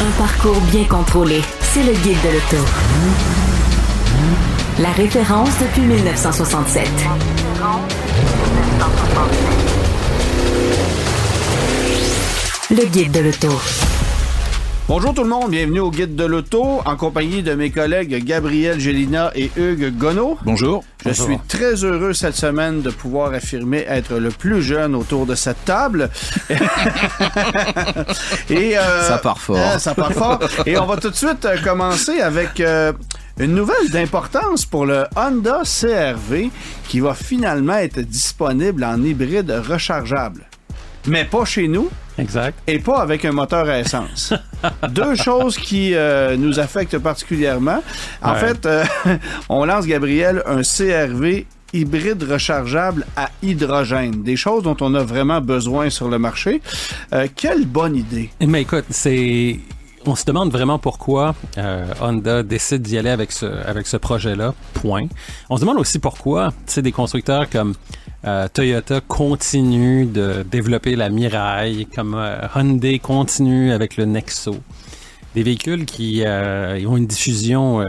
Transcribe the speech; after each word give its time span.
Un 0.00 0.10
parcours 0.18 0.60
bien 0.72 0.84
contrôlé. 0.84 1.40
C'est 1.60 1.82
le 1.82 1.92
guide 1.92 2.18
de 2.22 2.28
l'auto. 2.30 2.64
La 4.80 4.90
référence 4.90 5.50
depuis 5.60 5.82
1967. 5.82 6.88
Le 12.70 12.84
guide 12.86 13.12
de 13.12 13.20
l'auto. 13.20 13.60
Bonjour 14.86 15.14
tout 15.14 15.22
le 15.22 15.30
monde, 15.30 15.50
bienvenue 15.50 15.80
au 15.80 15.90
Guide 15.90 16.14
de 16.14 16.24
l'Auto 16.26 16.82
en 16.84 16.96
compagnie 16.96 17.42
de 17.42 17.54
mes 17.54 17.70
collègues 17.70 18.22
Gabriel 18.22 18.78
Gélina 18.78 19.32
et 19.34 19.50
Hugues 19.56 19.96
Gonneau. 19.96 20.36
Bonjour. 20.44 20.84
Je 21.06 21.10
suis 21.12 21.38
très 21.48 21.84
heureux 21.84 22.12
cette 22.12 22.34
semaine 22.34 22.82
de 22.82 22.90
pouvoir 22.90 23.32
affirmer 23.32 23.86
être 23.88 24.18
le 24.18 24.28
plus 24.28 24.60
jeune 24.62 24.94
autour 24.94 25.24
de 25.24 25.34
cette 25.34 25.64
table. 25.64 26.10
et 28.50 28.76
euh, 28.76 29.08
Ça 29.08 29.16
part 29.16 29.38
fort. 29.40 29.56
hein, 29.56 29.78
ça 29.78 29.94
part 29.94 30.12
fort. 30.12 30.40
Et 30.66 30.76
on 30.76 30.84
va 30.84 30.98
tout 30.98 31.08
de 31.08 31.16
suite 31.16 31.46
euh, 31.46 31.56
commencer 31.64 32.20
avec 32.20 32.60
euh, 32.60 32.92
une 33.38 33.54
nouvelle 33.54 33.88
d'importance 33.90 34.66
pour 34.66 34.84
le 34.84 35.06
Honda 35.16 35.62
CRV 35.64 36.50
qui 36.88 37.00
va 37.00 37.14
finalement 37.14 37.78
être 37.78 38.00
disponible 38.00 38.84
en 38.84 39.02
hybride 39.02 39.62
rechargeable. 39.66 40.42
Mais 41.06 41.24
pas 41.24 41.46
chez 41.46 41.68
nous 41.68 41.88
Exact. 42.18 42.58
et 42.66 42.78
pas 42.78 43.00
avec 43.00 43.24
un 43.24 43.32
moteur 43.32 43.68
à 43.68 43.80
essence. 43.80 44.32
Deux 44.90 45.14
choses 45.16 45.56
qui 45.56 45.94
euh, 45.94 46.36
nous 46.36 46.60
affectent 46.60 46.98
particulièrement. 46.98 47.82
En 48.22 48.32
Ouais. 48.34 48.38
fait, 48.38 48.66
euh, 48.66 48.84
on 49.48 49.64
lance, 49.64 49.86
Gabriel, 49.86 50.42
un 50.46 50.62
CRV 50.62 51.46
hybride 51.72 52.22
rechargeable 52.22 53.04
à 53.16 53.30
hydrogène. 53.42 54.22
Des 54.22 54.36
choses 54.36 54.62
dont 54.62 54.76
on 54.80 54.94
a 54.94 55.02
vraiment 55.02 55.40
besoin 55.40 55.90
sur 55.90 56.08
le 56.08 56.18
marché. 56.20 56.62
Euh, 57.12 57.26
quelle 57.34 57.66
bonne 57.66 57.96
idée. 57.96 58.30
Mais 58.46 58.62
écoute, 58.62 58.84
c'est. 58.90 59.58
On 60.06 60.14
se 60.14 60.26
demande 60.26 60.52
vraiment 60.52 60.78
pourquoi 60.78 61.34
euh, 61.56 61.86
Honda 62.00 62.42
décide 62.42 62.82
d'y 62.82 62.98
aller 62.98 63.08
avec 63.08 63.32
ce, 63.32 63.46
avec 63.46 63.86
ce 63.86 63.96
projet-là, 63.96 64.52
point. 64.74 65.06
On 65.48 65.56
se 65.56 65.62
demande 65.62 65.78
aussi 65.78 65.98
pourquoi, 65.98 66.50
tu 66.66 66.74
sais, 66.74 66.82
des 66.82 66.92
constructeurs 66.92 67.48
comme 67.48 67.72
euh, 68.26 68.48
Toyota 68.52 69.00
continuent 69.00 70.06
de 70.06 70.44
développer 70.50 70.96
la 70.96 71.10
Mirai, 71.10 71.86
comme 71.94 72.14
euh, 72.14 72.46
Hyundai 72.54 72.98
continue 72.98 73.72
avec 73.72 73.96
le 73.96 74.06
Nexo. 74.06 74.56
Des 75.34 75.42
véhicules 75.42 75.84
qui 75.84 76.22
euh, 76.24 76.86
ont 76.86 76.96
une 76.96 77.06
diffusion 77.06 77.84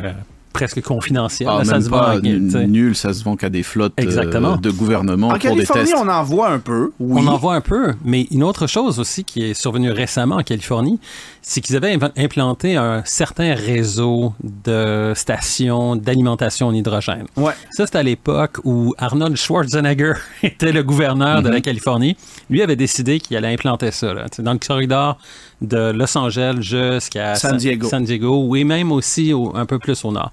presque 0.56 0.82
confidentielle. 0.82 1.50
Ah, 1.52 1.60
Là, 1.60 1.66
ça 1.66 1.74
même 1.74 1.82
se 1.82 1.90
vend 1.90 2.68
nul, 2.68 2.96
ça 2.96 3.14
se 3.14 3.24
vend 3.24 3.36
qu'à 3.36 3.50
des 3.50 3.64
flottes 3.64 3.94
euh, 4.00 4.04
Exactement. 4.04 4.58
de 4.58 4.72
gouvernement 4.72 5.28
En 5.28 5.32
pour 5.32 5.40
des 5.40 5.48
Californie, 5.48 5.84
tests. 5.92 5.96
on 6.02 6.08
en 6.08 6.24
voit 6.24 6.50
un 6.50 6.60
peu. 6.60 6.92
Oui. 7.00 7.22
On 7.24 7.28
en 7.28 7.38
voit 7.38 7.56
un 7.56 7.62
peu, 7.62 7.94
mais 8.04 8.24
une 8.32 8.44
autre 8.44 8.68
chose 8.68 9.00
aussi 9.00 9.24
qui 9.24 9.44
est 9.44 9.54
survenue 9.54 9.92
récemment 9.92 10.38
en 10.38 10.44
Californie, 10.44 11.00
c'est 11.42 11.62
qu'ils 11.62 11.76
avaient 11.76 11.98
implanté 12.18 12.76
un 12.76 13.04
certain 13.06 13.54
réseau 13.54 14.34
de 14.44 15.14
stations 15.16 15.96
d'alimentation 15.96 16.68
en 16.68 16.74
hydrogène. 16.74 17.26
Ouais. 17.38 17.54
Ça, 17.72 17.86
c'était 17.86 18.00
à 18.00 18.04
l'époque 18.04 18.58
où 18.64 18.94
Arnold 18.98 19.36
Schwarzenegger 19.36 20.14
était 20.44 20.72
le 20.72 20.84
gouverneur 20.84 21.42
de 21.44 21.50
la 21.50 21.62
Californie. 21.62 22.16
Lui 22.50 22.62
avait 22.62 22.76
décidé 22.76 23.20
qu'il 23.20 23.36
allait 23.38 23.54
implanter 23.54 23.92
ça 23.92 24.14
là, 24.14 24.24
tu 24.30 24.38
sais, 24.38 24.44
dans 24.44 24.54
le 24.54 24.60
corridor 24.60 25.18
de 25.62 25.92
Los 25.92 26.18
Angeles 26.18 26.58
jusqu'à 26.60 27.36
San 27.36 27.58
Diego. 27.58 27.88
San 27.88 28.04
Diego, 28.04 28.46
oui, 28.48 28.64
même 28.66 28.92
aussi 28.92 29.32
au- 29.34 29.56
un 29.56 29.66
peu 29.66 29.80
plus 29.80 30.04
au 30.04 30.12
nord. 30.12 30.32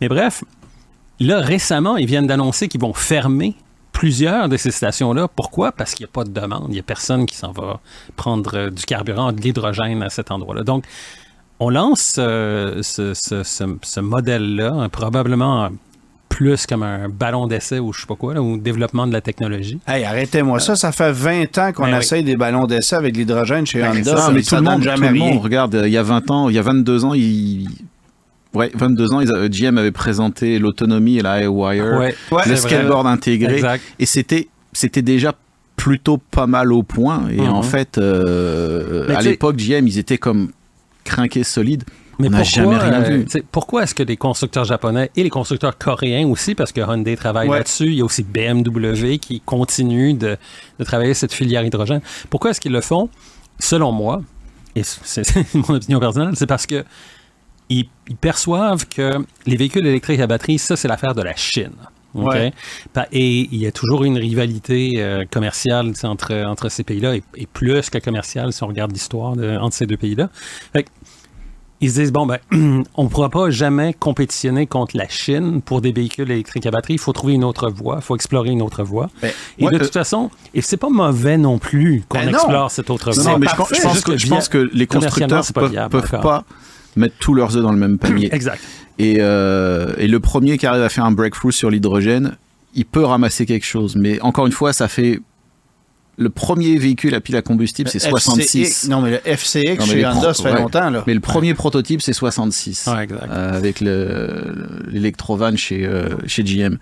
Mais 0.00 0.08
bref, 0.08 0.44
là, 1.20 1.40
récemment, 1.40 1.96
ils 1.96 2.06
viennent 2.06 2.26
d'annoncer 2.26 2.68
qu'ils 2.68 2.80
vont 2.80 2.92
fermer 2.94 3.54
plusieurs 3.92 4.48
de 4.48 4.56
ces 4.56 4.70
stations-là. 4.70 5.28
Pourquoi? 5.28 5.70
Parce 5.72 5.94
qu'il 5.94 6.04
n'y 6.04 6.10
a 6.10 6.12
pas 6.12 6.24
de 6.24 6.30
demande. 6.30 6.66
Il 6.68 6.72
n'y 6.74 6.80
a 6.80 6.82
personne 6.82 7.26
qui 7.26 7.36
s'en 7.36 7.52
va 7.52 7.80
prendre 8.16 8.56
euh, 8.56 8.70
du 8.70 8.84
carburant, 8.84 9.32
de 9.32 9.40
l'hydrogène 9.40 10.02
à 10.02 10.08
cet 10.10 10.30
endroit-là. 10.30 10.62
Donc, 10.64 10.84
on 11.60 11.68
lance 11.70 12.16
euh, 12.18 12.80
ce, 12.82 13.12
ce- 13.14 13.42
ce- 13.44 13.76
ce 13.82 14.00
modèle-là, 14.00 14.72
hein, 14.74 14.88
probablement 14.88 15.68
plus 16.28 16.66
comme 16.66 16.82
un 16.82 17.10
ballon 17.10 17.46
d'essai 17.46 17.78
ou 17.78 17.92
je 17.92 18.00
sais 18.00 18.06
pas 18.06 18.16
quoi, 18.16 18.32
là, 18.32 18.40
ou 18.42 18.56
développement 18.56 19.06
de 19.06 19.12
la 19.12 19.20
technologie. 19.20 19.78
Hey, 19.86 20.02
arrêtez-moi 20.04 20.58
ça. 20.58 20.74
Ça 20.74 20.90
fait 20.90 21.12
20 21.12 21.58
ans 21.58 21.72
qu'on 21.74 21.82
Ben 21.84 21.92
oui. 21.92 21.98
essaye 21.98 22.24
des 22.24 22.36
ballons 22.36 22.66
d'essai 22.66 22.96
avec 22.96 23.14
l'hydrogène 23.16 23.66
chez 23.66 23.84
Honda. 23.84 24.12
Non, 24.14 24.16
Ça, 24.16 24.30
mais 24.32 24.42
ça 24.42 24.56
tout 24.56 24.64
le 24.64 24.70
monde, 24.70 24.82
jamais 24.82 25.08
tout 25.08 25.14
le 25.14 25.20
rien. 25.20 25.34
monde, 25.34 25.42
regarde, 25.42 25.82
il 25.84 25.90
y 25.92 25.98
a 25.98 26.02
20 26.02 26.30
ans, 26.30 26.48
il 26.48 26.54
y 26.56 26.58
a 26.58 26.62
22 26.62 27.04
ans, 27.04 27.12
il... 27.14 27.68
Ouais, 28.54 28.70
22 28.74 29.12
ans, 29.14 29.20
ils 29.20 29.32
avaient- 29.32 29.48
GM 29.48 29.78
avait 29.78 29.92
présenté 29.92 30.58
l'autonomie 30.58 31.18
et 31.18 31.22
la 31.22 31.50
Ouais, 31.50 31.80
Ouais, 31.80 31.80
le 31.80 32.14
vrai. 32.30 32.56
skateboard 32.56 33.06
intégré, 33.06 33.54
Exact. 33.54 33.82
et 33.98 34.06
c'était 34.06 34.48
c'était 34.74 35.02
déjà 35.02 35.34
plutôt 35.76 36.16
pas 36.18 36.46
mal 36.46 36.72
au 36.72 36.82
point. 36.82 37.28
Et 37.30 37.40
Mhm. 37.42 37.48
en 37.48 37.62
fait, 37.62 37.98
euh, 37.98 39.14
à 39.14 39.20
l'époque, 39.22 39.56
GM, 39.56 39.86
ils 39.86 39.98
étaient 39.98 40.18
comme 40.18 40.50
crinqués 41.04 41.44
solides. 41.44 41.84
Mais 42.18 42.28
On 42.28 42.30
pourquoi, 42.30 42.44
jamais 42.44 42.76
rien 42.78 43.02
euh, 43.02 43.24
vu. 43.34 43.42
pourquoi 43.50 43.82
est-ce 43.82 43.94
que 43.94 44.02
les 44.02 44.16
constructeurs 44.16 44.64
japonais 44.64 45.10
et 45.16 45.22
les 45.24 45.30
constructeurs 45.30 45.76
coréens 45.76 46.26
aussi, 46.28 46.54
parce 46.54 46.70
que 46.70 46.80
Hyundai 46.80 47.16
travaille 47.16 47.48
Ouais. 47.48 47.56
là-dessus, 47.58 47.86
il 47.86 47.94
y 47.94 48.00
a 48.00 48.04
aussi 48.04 48.22
BMW 48.22 49.18
qui 49.18 49.40
continue 49.40 50.14
de, 50.14 50.36
de 50.78 50.84
travailler 50.84 51.14
cette 51.14 51.32
filière 51.32 51.64
hydrogène. 51.64 52.00
Pourquoi 52.30 52.50
est-ce 52.50 52.60
qu'ils 52.60 52.72
le 52.72 52.80
font? 52.82 53.08
Selon 53.58 53.92
moi, 53.92 54.22
et 54.76 54.82
c'est 54.84 55.24
c'est 55.24 55.54
mon 55.54 55.74
opinion 55.76 55.98
personnelle, 56.00 56.34
c'est 56.36 56.46
parce 56.46 56.66
que 56.66 56.84
ils, 57.68 57.86
ils 58.08 58.16
perçoivent 58.16 58.86
que 58.86 59.14
les 59.46 59.56
véhicules 59.56 59.86
électriques 59.86 60.20
à 60.20 60.26
batterie, 60.26 60.58
ça, 60.58 60.76
c'est 60.76 60.88
l'affaire 60.88 61.14
de 61.14 61.22
la 61.22 61.34
Chine. 61.36 61.72
OK? 62.14 62.26
Ouais. 62.26 62.52
Et 63.12 63.48
il 63.50 63.56
y 63.56 63.66
a 63.66 63.72
toujours 63.72 64.04
une 64.04 64.18
rivalité 64.18 64.94
euh, 64.98 65.24
commerciale 65.30 65.92
entre, 66.02 66.34
entre 66.44 66.68
ces 66.68 66.84
pays-là, 66.84 67.16
et, 67.16 67.22
et 67.36 67.46
plus 67.46 67.88
que 67.88 67.96
commerciale 67.98 68.52
si 68.52 68.62
on 68.62 68.66
regarde 68.66 68.92
l'histoire 68.92 69.32
entre 69.60 69.74
ces 69.74 69.86
deux 69.86 69.96
pays-là. 69.96 70.28
Ils 71.80 71.90
se 71.90 71.98
disent, 72.00 72.12
bon, 72.12 72.26
ben, 72.26 72.38
on 72.94 73.02
ne 73.04 73.08
pourra 73.08 73.28
pas 73.28 73.50
jamais 73.50 73.92
compétitionner 73.92 74.66
contre 74.66 74.96
la 74.96 75.08
Chine 75.08 75.60
pour 75.62 75.80
des 75.80 75.90
véhicules 75.90 76.30
électriques 76.30 76.64
à 76.66 76.70
batterie. 76.70 76.92
Il 76.94 77.00
faut 77.00 77.12
trouver 77.12 77.32
une 77.32 77.42
autre 77.42 77.70
voie, 77.70 77.96
il 77.98 78.02
faut 78.02 78.14
explorer 78.14 78.50
une 78.50 78.62
autre 78.62 78.84
voie. 78.84 79.10
Ben, 79.20 79.32
et 79.58 79.64
ouais, 79.64 79.70
de 79.72 79.76
euh, 79.76 79.80
toute 79.80 79.92
façon, 79.92 80.30
et 80.54 80.60
c'est 80.60 80.76
pas 80.76 80.90
mauvais 80.90 81.38
non 81.38 81.58
plus 81.58 82.04
qu'on 82.08 82.18
Ben 82.18 82.26
non. 82.26 82.32
explore 82.38 82.70
cette 82.70 82.88
autre 82.90 83.10
voie. 83.10 83.24
non, 83.32 83.38
mais 83.38 83.48
je, 83.50 83.56
pense- 83.56 83.74
je 83.74 83.80
pense 83.82 83.92
Juste 83.94 84.04
que, 84.04 84.12
que 84.12 84.18
je 84.18 84.26
via- 84.26 84.36
pense 84.36 84.48
que 84.48 84.70
les 84.72 84.86
constructeurs 84.86 85.44
pas 85.52 85.60
peuvent, 85.62 85.70
viable 85.70 85.90
peuvent 85.90 86.20
pas 86.20 86.44
mettre 86.96 87.14
tous 87.18 87.34
leurs 87.34 87.56
œufs 87.56 87.62
dans 87.62 87.72
le 87.72 87.78
même 87.78 87.98
panier. 87.98 88.28
Exact. 88.32 88.62
Et, 88.98 89.16
euh, 89.20 89.92
et 89.98 90.06
le 90.06 90.20
premier 90.20 90.58
qui 90.58 90.66
arrive 90.66 90.82
à 90.82 90.88
faire 90.88 91.04
un 91.04 91.12
breakthrough 91.12 91.50
sur 91.52 91.70
l'hydrogène, 91.70 92.36
il 92.74 92.84
peut 92.84 93.04
ramasser 93.04 93.46
quelque 93.46 93.66
chose. 93.66 93.96
Mais 93.96 94.20
encore 94.20 94.46
une 94.46 94.52
fois, 94.52 94.72
ça 94.72 94.88
fait. 94.88 95.20
Le 96.18 96.28
premier 96.28 96.76
véhicule 96.76 97.14
à 97.14 97.20
pile 97.20 97.36
à 97.36 97.42
combustible, 97.42 97.88
c'est 97.88 97.98
FCX 97.98 98.10
66. 98.10 98.88
Non, 98.90 99.00
mais 99.00 99.12
le 99.12 99.18
FCX 99.36 99.78
Non, 99.78 99.86
mais 99.86 99.92
chez 99.92 100.06
Honda, 100.06 100.34
ça 100.34 100.42
fait 100.42 100.52
ouais. 100.52 100.58
longtemps, 100.60 100.90
là. 100.90 101.02
Mais 101.06 101.14
le 101.14 101.20
premier 101.20 101.54
prototype, 101.54 102.02
c'est 102.02 102.12
66. 102.12 102.86
Ouais, 102.94 103.04
exact. 103.04 103.22
Euh, 103.30 103.56
avec 103.56 103.80
le- 103.80 104.54
l'électrovan 104.90 105.56
chez, 105.56 105.86
euh, 105.86 106.10
chez 106.26 106.44
GM. 106.44 106.76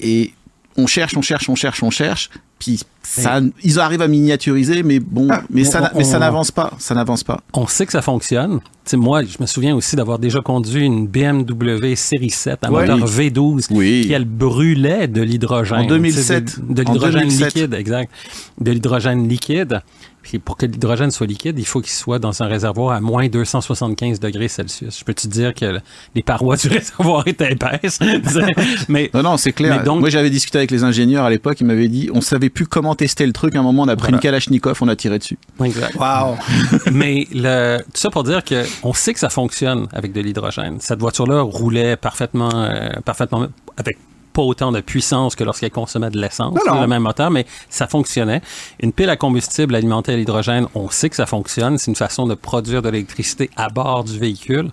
Et 0.00 0.32
on 0.80 0.86
cherche, 0.86 1.16
on 1.16 1.22
cherche, 1.22 1.48
on 1.48 1.54
cherche, 1.54 1.82
on 1.82 1.90
cherche. 1.90 2.30
Puis 2.58 2.80
ça, 3.02 3.40
ils 3.64 3.78
arrivent 3.80 4.02
à 4.02 4.08
miniaturiser, 4.08 4.82
mais 4.82 5.00
bon, 5.00 5.28
mais 5.48 5.64
ça, 5.64 5.90
on- 5.94 5.98
mais 5.98 6.04
ça 6.04 6.18
n'avance 6.18 6.50
pas. 6.50 6.70
Ça 6.78 6.94
n'avance 6.94 7.24
pas. 7.24 7.40
On 7.54 7.66
sait 7.66 7.86
que 7.86 7.92
ça 7.92 8.02
fonctionne. 8.02 8.60
Moi, 8.92 9.22
je 9.24 9.36
me 9.40 9.46
souviens 9.46 9.74
aussi 9.76 9.94
d'avoir 9.96 10.18
déjà 10.18 10.40
conduit 10.40 10.84
une 10.84 11.06
BMW 11.06 11.94
série 11.94 12.28
7 12.30 12.58
à 12.64 12.70
Ouais. 12.72 12.86
moteur 12.88 13.06
V12 13.06 13.66
Oui. 13.70 14.02
qui, 14.06 14.12
elle, 14.12 14.24
brûlait 14.24 15.06
de 15.08 15.22
l'hydrogène. 15.22 15.80
En 15.80 15.86
2007. 15.86 16.44
Tu 16.44 16.50
sais, 16.52 16.60
De, 16.68 16.82
l'hydrogène 16.82 17.20
2007. 17.28 17.54
liquide, 17.54 17.74
exact. 17.74 18.12
De 18.60 18.72
l'hydrogène 18.72 19.28
liquide. 19.28 19.80
Puis 20.22 20.38
pour 20.38 20.56
que 20.56 20.66
l'hydrogène 20.66 21.10
soit 21.10 21.26
liquide, 21.26 21.58
il 21.58 21.64
faut 21.66 21.80
qu'il 21.80 21.90
soit 21.92 22.18
dans 22.18 22.42
un 22.42 22.46
réservoir 22.46 22.94
à 22.96 23.00
moins 23.00 23.26
275 23.28 24.20
degrés 24.20 24.48
Celsius. 24.48 24.98
Je 24.98 25.04
peux 25.04 25.14
te 25.14 25.26
dire 25.26 25.54
que 25.54 25.64
le- 25.64 25.80
les 26.14 26.22
parois 26.22 26.56
du 26.56 26.68
réservoir 26.68 27.26
étaient 27.26 27.52
épaisses? 27.52 27.98
Mais 28.88 29.10
Non, 29.14 29.22
non, 29.22 29.36
c'est 29.36 29.52
clair. 29.52 29.82
Donc- 29.82 30.00
Moi, 30.00 30.10
j'avais 30.10 30.30
discuté 30.30 30.58
avec 30.58 30.70
les 30.70 30.84
ingénieurs 30.84 31.24
à 31.24 31.30
l'époque. 31.30 31.60
Ils 31.60 31.66
m'avaient 31.66 31.88
dit, 31.88 32.10
on 32.12 32.20
savait 32.20 32.50
plus 32.50 32.66
comment 32.66 32.94
tester 32.94 33.26
le 33.26 33.32
truc. 33.32 33.54
À 33.56 33.60
un 33.60 33.62
moment, 33.62 33.82
on 33.82 33.88
a 33.88 33.96
pris 33.96 34.04
Voilà. 34.08 34.16
une 34.16 34.20
Kalachnikov, 34.20 34.78
on 34.82 34.88
a 34.88 34.96
tiré 34.96 35.18
dessus. 35.18 35.38
exact. 35.64 35.94
Wow. 35.96 36.36
Mais 36.92 37.26
le, 37.32 37.78
tout 37.78 37.84
ça 38.00 38.10
pour 38.10 38.24
dire 38.24 38.44
que 38.44 38.64
on 38.82 38.92
sait 38.92 39.14
que 39.14 39.20
ça 39.20 39.30
fonctionne 39.30 39.88
avec 39.92 40.12
de 40.12 40.20
l'hydrogène. 40.20 40.76
Cette 40.80 41.00
voiture-là 41.00 41.40
roulait 41.42 41.96
parfaitement, 41.96 42.50
euh, 42.54 42.88
parfaitement 43.04 43.46
avec 43.76 43.96
pas 44.32 44.42
autant 44.42 44.72
de 44.72 44.80
puissance 44.80 45.34
que 45.34 45.44
lorsqu'elle 45.44 45.70
consommait 45.70 46.10
de 46.10 46.20
l'essence, 46.20 46.58
le 46.80 46.86
même 46.86 47.02
moteur, 47.02 47.30
mais 47.30 47.46
ça 47.68 47.86
fonctionnait. 47.86 48.40
Une 48.82 48.92
pile 48.92 49.10
à 49.10 49.16
combustible 49.16 49.74
alimentée 49.74 50.12
à 50.12 50.16
l'hydrogène, 50.16 50.66
on 50.74 50.88
sait 50.90 51.10
que 51.10 51.16
ça 51.16 51.26
fonctionne. 51.26 51.78
C'est 51.78 51.90
une 51.90 51.96
façon 51.96 52.26
de 52.26 52.34
produire 52.34 52.82
de 52.82 52.88
l'électricité 52.88 53.50
à 53.56 53.68
bord 53.68 54.04
du 54.04 54.18
véhicule. 54.18 54.70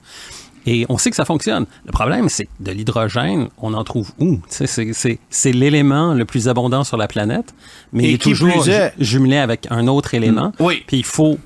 Et 0.69 0.85
on 0.89 0.97
sait 0.97 1.09
que 1.09 1.15
ça 1.15 1.23
fonctionne. 1.23 1.65
Le 1.85 1.93
problème, 1.93 2.27
c'est 2.27 2.45
que 2.45 2.49
de 2.59 2.71
l'hydrogène, 2.71 3.47
on 3.57 3.73
en 3.73 3.85
trouve 3.85 4.11
où? 4.19 4.39
C'est, 4.49 5.53
l'élément 5.53 6.13
le 6.13 6.25
plus 6.25 6.49
abondant 6.49 6.83
sur 6.83 6.97
la 6.97 7.07
planète, 7.07 7.53
mais 7.93 8.03
Et 8.03 8.07
il 8.09 8.13
est 8.15 8.17
qui 8.17 8.29
toujours 8.31 8.67
est- 8.67 8.93
jumelé 8.99 9.37
avec 9.37 9.67
un 9.69 9.87
autre 9.87 10.13
élément. 10.13 10.51
Oui. 10.59 10.83
Puis 10.85 10.97
il 10.97 11.05
faut, 11.05 11.37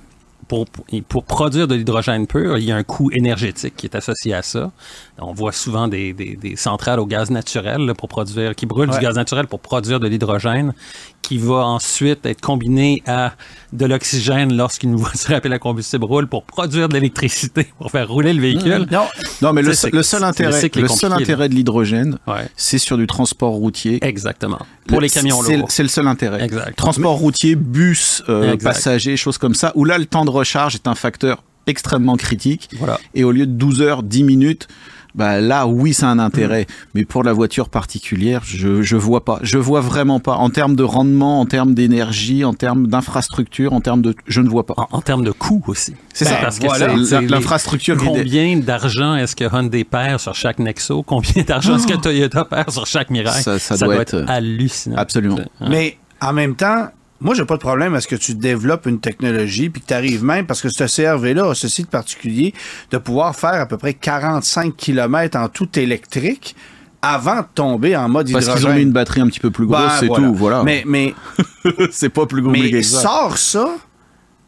pour, 0.51 0.65
pour 1.07 1.23
produire 1.23 1.65
de 1.65 1.75
l'hydrogène 1.75 2.27
pur, 2.27 2.57
il 2.57 2.65
y 2.65 2.73
a 2.73 2.75
un 2.75 2.83
coût 2.83 3.09
énergétique 3.13 3.73
qui 3.77 3.85
est 3.85 3.95
associé 3.95 4.33
à 4.33 4.41
ça. 4.41 4.69
On 5.17 5.31
voit 5.33 5.53
souvent 5.53 5.87
des, 5.87 6.11
des- 6.11 6.35
des 6.35 6.57
centrales 6.57 6.99
au 6.99 7.05
gaz 7.05 7.29
naturel 7.31 7.85
là, 7.85 7.93
pour 7.93 8.09
produire, 8.09 8.53
qui 8.53 8.65
brûlent 8.65 8.89
Ouais. 8.89 8.97
du 8.99 9.01
gaz 9.05 9.15
naturel 9.15 9.47
pour 9.47 9.61
produire 9.61 10.01
de 10.01 10.09
l'hydrogène, 10.09 10.73
qui 11.21 11.37
va 11.37 11.65
ensuite 11.65 12.25
être 12.25 12.41
combiné 12.41 13.01
à 13.07 13.31
de 13.71 13.85
l'oxygène 13.85 14.53
lorsqu'une 14.57 14.95
voiture 14.97 15.39
pile 15.39 15.53
à 15.53 15.59
combustible 15.59 16.03
roule 16.03 16.27
pour 16.27 16.43
produire 16.43 16.89
de 16.89 16.95
l'électricité, 16.95 17.67
pour 17.77 17.89
faire 17.89 18.09
rouler 18.09 18.33
le 18.33 18.41
véhicule. 18.41 18.87
Non, 18.91 19.05
Non, 19.41 19.53
mais 19.53 19.61
le, 19.61 19.73
seul- 19.73 19.91
le 19.93 19.99
intérêt, 20.23 20.69
le 20.75 20.87
seul 20.89 21.13
intérêt 21.13 21.47
de 21.47 21.55
l'hydrogène, 21.55 22.17
Ouais. 22.27 22.49
c'est 22.57 22.77
sur 22.77 22.97
du 22.97 23.07
transport 23.07 23.53
routier. 23.53 23.99
Exactement. 24.05 24.59
Pour 24.87 24.97
Le- 24.99 25.03
les 25.03 25.09
camions 25.09 25.41
c'est- 25.43 25.55
lourds. 25.55 25.71
C'est 25.71 25.83
le 25.83 25.89
seul 25.89 26.07
intérêt. 26.07 26.43
Exact. 26.43 26.75
Transport 26.75 27.13
routier, 27.15 27.55
bus, 27.55 28.21
euh, 28.27 28.57
passagers, 28.57 29.15
choses 29.15 29.37
comme 29.37 29.53
ça, 29.53 29.71
où 29.75 29.85
là, 29.85 29.97
le 29.97 30.05
temps 30.07 30.25
de 30.25 30.29
recharge 30.41 30.75
est 30.75 30.87
un 30.87 30.95
facteur 30.95 31.43
extrêmement 31.67 32.17
critique. 32.17 32.69
Voilà. 32.79 32.99
Et 33.13 33.23
au 33.23 33.31
lieu 33.31 33.45
de 33.45 33.51
12 33.53 33.81
heures, 33.81 34.03
10 34.03 34.23
minutes, 34.23 34.67
bah 35.13 35.41
là, 35.41 35.67
oui, 35.67 35.93
c'est 35.93 36.05
un 36.05 36.15
Mm. 36.15 36.19
intérêt. 36.29 36.67
Mais 36.95 37.03
pour 37.03 37.21
la 37.23 37.33
voiture 37.33 37.67
particulière, 37.69 38.41
je, 38.45 38.81
je 38.81 38.95
vois 38.95 39.25
pas. 39.25 39.39
Je 39.43 39.57
vois 39.57 39.81
vraiment 39.81 40.19
pas. 40.21 40.35
En 40.35 40.49
termes 40.49 40.75
de 40.75 40.83
rendement, 40.83 41.41
en 41.41 41.45
termes 41.45 41.73
d'énergie, 41.73 42.45
en 42.45 42.53
termes 42.53 42.87
d'infrastructure, 42.87 43.73
en 43.73 43.81
termes 43.81 44.01
de. 44.01 44.15
Je 44.27 44.39
ne 44.41 44.47
vois 44.49 44.65
pas. 44.65 44.73
En, 44.77 44.87
en 44.97 45.01
termes 45.01 45.23
de 45.25 45.31
coût 45.31 45.61
aussi. 45.67 45.95
C'est 46.13 46.25
Ben, 46.25 46.31
ça. 46.31 46.37
Parce 46.41 46.59
que 46.59 46.65
voilà. 46.65 46.87
L'infrastructure 47.27 47.97
Combien 47.97 48.57
d'argent 48.57 49.15
est-ce 49.15 49.35
que 49.35 49.43
Hyundai 49.43 49.83
perd 49.83 50.19
sur 50.19 50.33
chaque 50.33 50.59
Nexo? 50.59 51.03
Combien 51.03 51.43
d'argent 51.43 51.75
est-ce 51.75 51.87
que 51.87 51.97
Toyota 51.97 52.45
perd 52.45 52.71
sur 52.71 52.85
chaque 52.87 53.09
Mirai? 53.09 53.29
Oh! 53.37 53.41
Ça- 53.41 53.59
ça 53.59 53.77
doit 53.77 53.97
être, 53.97 54.13
euh, 54.15 54.25
hallucinant. 54.27 54.95
Absolument. 54.97 55.39
Hein? 55.59 55.67
Mais 55.69 55.97
en 56.21 56.33
même 56.33 56.55
temps, 56.55 56.87
moi, 57.21 57.35
j'ai 57.35 57.45
pas 57.45 57.55
de 57.55 57.59
problème 57.61 57.93
à 57.93 58.01
ce 58.01 58.07
que 58.07 58.15
tu 58.15 58.33
développes 58.35 58.87
une 58.87 58.99
technologie 58.99 59.69
puis 59.69 59.81
que 59.81 59.87
tu 59.87 59.93
arrives 59.93 60.23
même, 60.23 60.45
parce 60.45 60.61
que 60.61 60.69
ce 60.69 60.83
CRV-là 60.85 61.51
a 61.51 61.55
ceci 61.55 61.83
de 61.83 61.87
particulier, 61.87 62.53
de 62.89 62.97
pouvoir 62.97 63.35
faire 63.35 63.53
à 63.61 63.65
peu 63.67 63.77
près 63.77 63.93
45 63.93 64.75
km 64.75 65.37
en 65.37 65.47
tout 65.47 65.69
électrique 65.79 66.55
avant 67.03 67.37
de 67.41 67.45
tomber 67.55 67.95
en 67.95 68.09
mode 68.09 68.31
Parce 68.31 68.45
hydrogène. 68.45 68.63
qu'ils 68.65 68.71
ont 68.73 68.75
mis 68.75 68.81
une 68.83 68.91
batterie 68.91 69.21
un 69.21 69.27
petit 69.27 69.39
peu 69.39 69.49
plus 69.51 69.65
grosse, 69.65 69.79
Ben, 69.81 69.89
c'est 69.99 70.07
voilà. 70.07 70.27
tout. 70.27 70.33
Voilà. 70.35 70.63
Mais, 70.63 70.83
mais, 70.85 71.13
c'est 71.91 72.09
pas 72.09 72.25
plus 72.25 72.43
compliqué 72.43 72.71
mais 72.71 72.81
que 72.81 72.85
ça. 72.85 73.01
sors 73.01 73.37
ça 73.37 73.69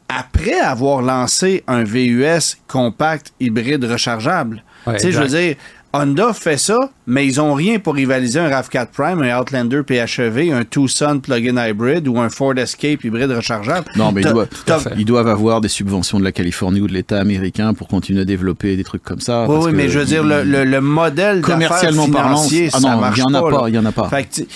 après 0.10 0.60
avoir 0.60 1.02
lancé 1.02 1.64
un 1.68 1.84
VUS 1.84 2.58
compact 2.68 3.34
hybride 3.40 3.84
rechargeable. 3.86 4.64
Ouais, 4.86 4.96
tu 4.98 5.02
sais, 5.04 5.12
je 5.12 5.19
veux 5.19 5.28
dire, 5.28 5.56
Honda 5.95 6.34
fait 6.34 6.57
ça, 6.57 6.90
mais 7.06 7.28
ils 7.28 7.40
ont 7.40 7.54
rien 7.54 7.78
pour 7.78 7.94
rivaliser 7.94 8.40
un 8.40 8.50
RAV4 8.50 8.88
Prime, 8.88 9.22
un 9.22 9.40
Outlander 9.40 9.84
PHEV, 9.84 10.51
un 10.51 10.63
Tucson 10.63 11.19
plug-in 11.22 11.56
hybrid 11.63 12.07
ou 12.07 12.18
un 12.19 12.30
Ford 12.30 12.57
Escape 12.57 13.04
hybride 13.04 13.30
rechargeable. 13.30 13.86
Non, 13.95 14.12
mais 14.12 14.22
ils 14.22 14.31
doivent, 14.31 14.94
ils 14.98 15.30
avoir 15.30 15.62
des 15.62 15.68
subventions 15.68 16.18
de 16.18 16.24
la 16.24 16.31
Californie 16.31 16.81
ou 16.81 16.88
de 16.88 16.94
l'État 16.94 17.19
américain 17.19 17.75
pour 17.75 17.88
continuer 17.88 18.22
à 18.22 18.25
développer 18.25 18.75
des 18.75 18.84
trucs 18.84 19.04
comme 19.04 19.19
ça. 19.19 19.44
Oui, 19.44 19.48
parce 19.50 19.66
oui, 19.66 19.72
que 19.72 19.78
mais 19.78 19.90
je 19.90 20.00
veux 20.00 20.06
dire, 20.06 20.24
le, 20.24 20.44
le, 20.44 20.66
le 20.66 20.81
modèle 20.81 21.42
Commercialement 21.42 22.10
parlant, 22.10 22.38
financier, 22.38 22.69
ah 22.74 22.80
ça 22.80 22.90
non, 22.90 23.00
marche 23.00 23.18
il 23.18 23.22
y 23.22 23.24
en 23.24 23.34
a 23.36 23.42
pas. 23.51 23.69
il 23.69 23.75
y 23.75 23.78
en 23.78 23.86
a 23.86 23.92
pas. 23.92 24.10
Fait 24.10 24.24
que 24.24 24.34
tu, 24.34 24.48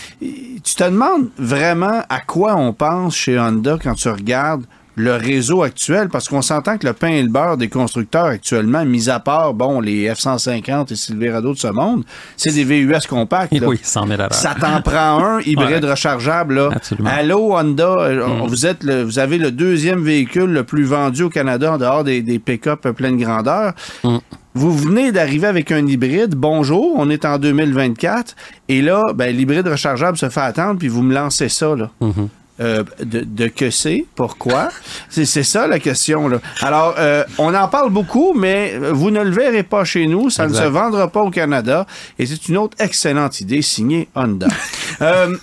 tu 0.63 0.75
te 0.75 0.83
demandes 0.83 1.29
vraiment 1.37 2.01
à 2.09 2.19
quoi 2.21 2.55
on 2.55 2.73
pense 2.73 3.15
chez 3.15 3.39
Honda 3.39 3.77
quand 3.81 3.93
tu 3.93 4.09
regardes 4.09 4.63
le 4.97 5.13
réseau 5.15 5.61
actuel, 5.63 6.09
parce 6.09 6.27
qu'on 6.27 6.41
s'entend 6.41 6.77
que 6.77 6.85
le 6.87 6.93
pain 6.93 7.07
et 7.09 7.21
le 7.21 7.29
beurre 7.29 7.55
des 7.55 7.69
constructeurs 7.69 8.25
actuellement, 8.25 8.83
mis 8.83 9.09
à 9.09 9.19
part, 9.19 9.53
bon, 9.53 9.79
les 9.79 10.09
F-150 10.09 10.91
et 10.91 10.95
Silverado 10.95 11.53
de 11.53 11.57
ce 11.57 11.67
monde, 11.67 12.03
c'est 12.35 12.51
des 12.51 12.63
VUS 12.63 13.05
compacts. 13.07 13.53
là. 13.59 13.67
Oui, 13.67 13.79
100 13.81 14.07
000 14.07 14.13
à 14.13 14.17
l'heure. 14.17 14.33
Ça 14.33 14.55
t'en 14.59 14.81
prend 14.81 15.23
un 15.23 15.39
hybride 15.45 15.83
Ouais. 15.85 15.91
rechargeable. 15.91 16.55
Là. 16.55 16.69
Absolument. 16.75 17.09
Allô, 17.15 17.55
Honda, 17.57 17.83
euh, 17.99 18.27
Mm. 18.27 18.47
vous, 18.47 18.65
êtes 18.65 18.83
le, 18.83 19.03
vous 19.03 19.19
avez 19.19 19.37
le 19.37 19.51
deuxième 19.51 20.01
véhicule 20.03 20.51
le 20.51 20.63
plus 20.63 20.83
vendu 20.83 21.23
au 21.23 21.29
Canada 21.29 21.73
en 21.73 21.77
dehors 21.77 22.03
des, 22.03 22.21
des 22.23 22.39
pick-up 22.39 22.87
pleine 22.95 23.17
grandeur. 23.17 23.73
Mm. 24.03 24.17
Vous 24.55 24.75
venez 24.75 25.11
d'arriver 25.11 25.45
avec 25.45 25.71
un 25.71 25.85
hybride. 25.85 26.33
Bonjour, 26.33 26.95
on 26.97 27.11
est 27.11 27.25
en 27.25 27.37
2024. 27.37 28.35
Et 28.69 28.81
là, 28.81 29.03
ben, 29.13 29.35
l'hybride 29.35 29.67
rechargeable 29.67 30.17
se 30.17 30.29
fait 30.29 30.41
attendre, 30.41 30.79
puis 30.79 30.87
vous 30.87 31.03
me 31.03 31.13
lancez 31.13 31.47
ça. 31.49 31.75
Là. 31.75 31.91
Mhm. 32.01 32.27
Euh, 32.59 32.83
de, 33.03 33.19
de 33.21 33.47
que 33.49 33.69
c'est, 33.69 34.05
pourquoi? 34.15 34.69
c'est, 35.09 35.25
c'est 35.25 35.43
ça 35.43 35.67
la 35.67 35.77
question. 35.79 36.27
Là. 36.27 36.39
Alors, 36.61 36.95
euh, 36.97 37.23
on 37.37 37.53
en 37.53 37.67
parle 37.67 37.91
beaucoup, 37.91 38.33
mais 38.33 38.77
vous 38.93 39.11
ne 39.11 39.21
le 39.21 39.29
verrez 39.29 39.61
pas 39.61 39.83
chez 39.85 40.07
nous, 40.07 40.31
ça 40.31 40.45
Exact. 40.45 40.61
ne 40.61 40.65
se 40.65 40.71
vendra 40.71 41.07
pas 41.07 41.21
au 41.21 41.29
Canada, 41.29 41.85
et 42.17 42.25
c'est 42.25 42.49
une 42.49 42.57
autre 42.57 42.75
excellente 42.79 43.39
idée 43.41 43.61
signée 43.61 44.07
Honda. 44.15 44.47
Euh, 45.01 45.35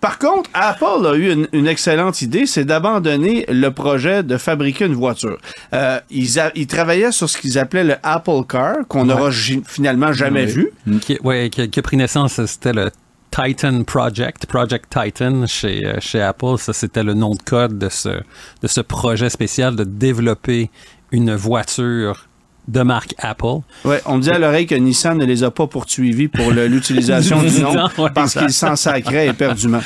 par 0.00 0.18
contre, 0.18 0.50
Apple 0.52 1.06
a 1.06 1.14
eu 1.14 1.32
une, 1.32 1.48
une 1.52 1.66
excellente 1.66 2.20
idée, 2.22 2.44
c'est 2.44 2.64
d'abandonner 2.64 3.46
le 3.48 3.70
projet 3.70 4.22
de 4.22 4.36
fabriquer 4.36 4.84
une 4.86 4.94
voiture. 4.94 5.38
Euh, 5.72 5.98
ils, 6.10 6.38
a- 6.40 6.50
ils 6.54 6.66
travaillaient 6.66 7.12
sur 7.12 7.30
ce 7.30 7.38
qu'ils 7.38 7.58
appelaient 7.58 7.84
le 7.84 7.94
Apple 8.02 8.42
Car, 8.48 8.76
qu'on 8.88 9.04
n'aura 9.06 9.30
finalement 9.66 10.12
jamais 10.12 10.44
Oui. 10.44 10.52
vu. 10.86 10.98
Qui, 11.00 11.18
ouais, 11.22 11.48
qui, 11.50 11.70
qui 11.70 11.78
a 11.78 11.82
pris 11.82 11.96
naissance, 11.96 12.44
c'était 12.46 12.72
le 12.72 12.90
Titan 13.32 13.82
Project, 13.84 14.46
Project 14.46 14.86
Titan 14.90 15.46
chez, 15.46 15.86
euh, 15.86 15.96
chez 16.00 16.20
Apple. 16.20 16.58
Ça, 16.58 16.72
c'était 16.72 17.02
le 17.02 17.14
nom 17.14 17.30
de 17.30 17.42
code 17.42 17.78
de 17.78 17.88
ce, 17.88 18.10
de 18.10 18.68
ce 18.68 18.80
projet 18.82 19.30
spécial 19.30 19.74
de 19.74 19.84
développer 19.84 20.70
une 21.12 21.34
voiture 21.34 22.28
de 22.68 22.82
marque 22.82 23.14
Apple. 23.18 23.60
Ouais, 23.84 24.00
on 24.06 24.18
me 24.18 24.22
dit 24.22 24.30
à 24.30 24.38
l'oreille 24.38 24.66
que 24.66 24.74
Nissan 24.74 25.18
ne 25.18 25.24
les 25.24 25.42
a 25.42 25.50
pas 25.50 25.66
poursuivis 25.66 26.28
pour 26.28 26.50
l'utilisation 26.52 27.42
du 27.42 27.60
nom 27.60 27.88
Ouais, 27.98 28.10
parce 28.14 28.34
qu'ils 28.34 28.52
s'en 28.52 28.76
sacraient 28.76 29.28
éperdument. 29.28 29.80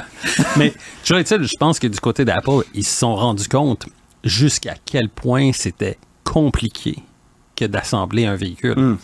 Mais 0.56 0.74
toujours 1.02 1.18
est-il, 1.18 1.44
je 1.44 1.56
pense 1.58 1.78
que 1.78 1.86
du 1.86 2.00
côté 2.00 2.24
d'Apple, 2.24 2.64
ils 2.74 2.84
se 2.84 2.98
sont 2.98 3.14
rendus 3.14 3.48
compte 3.48 3.86
jusqu'à 4.24 4.74
quel 4.84 5.08
point 5.08 5.52
c'était 5.52 5.98
compliqué 6.24 6.96
que 7.54 7.64
d'assembler 7.66 8.24
un 8.26 8.34
véhicule. 8.36 8.78
Mm. 8.78 8.98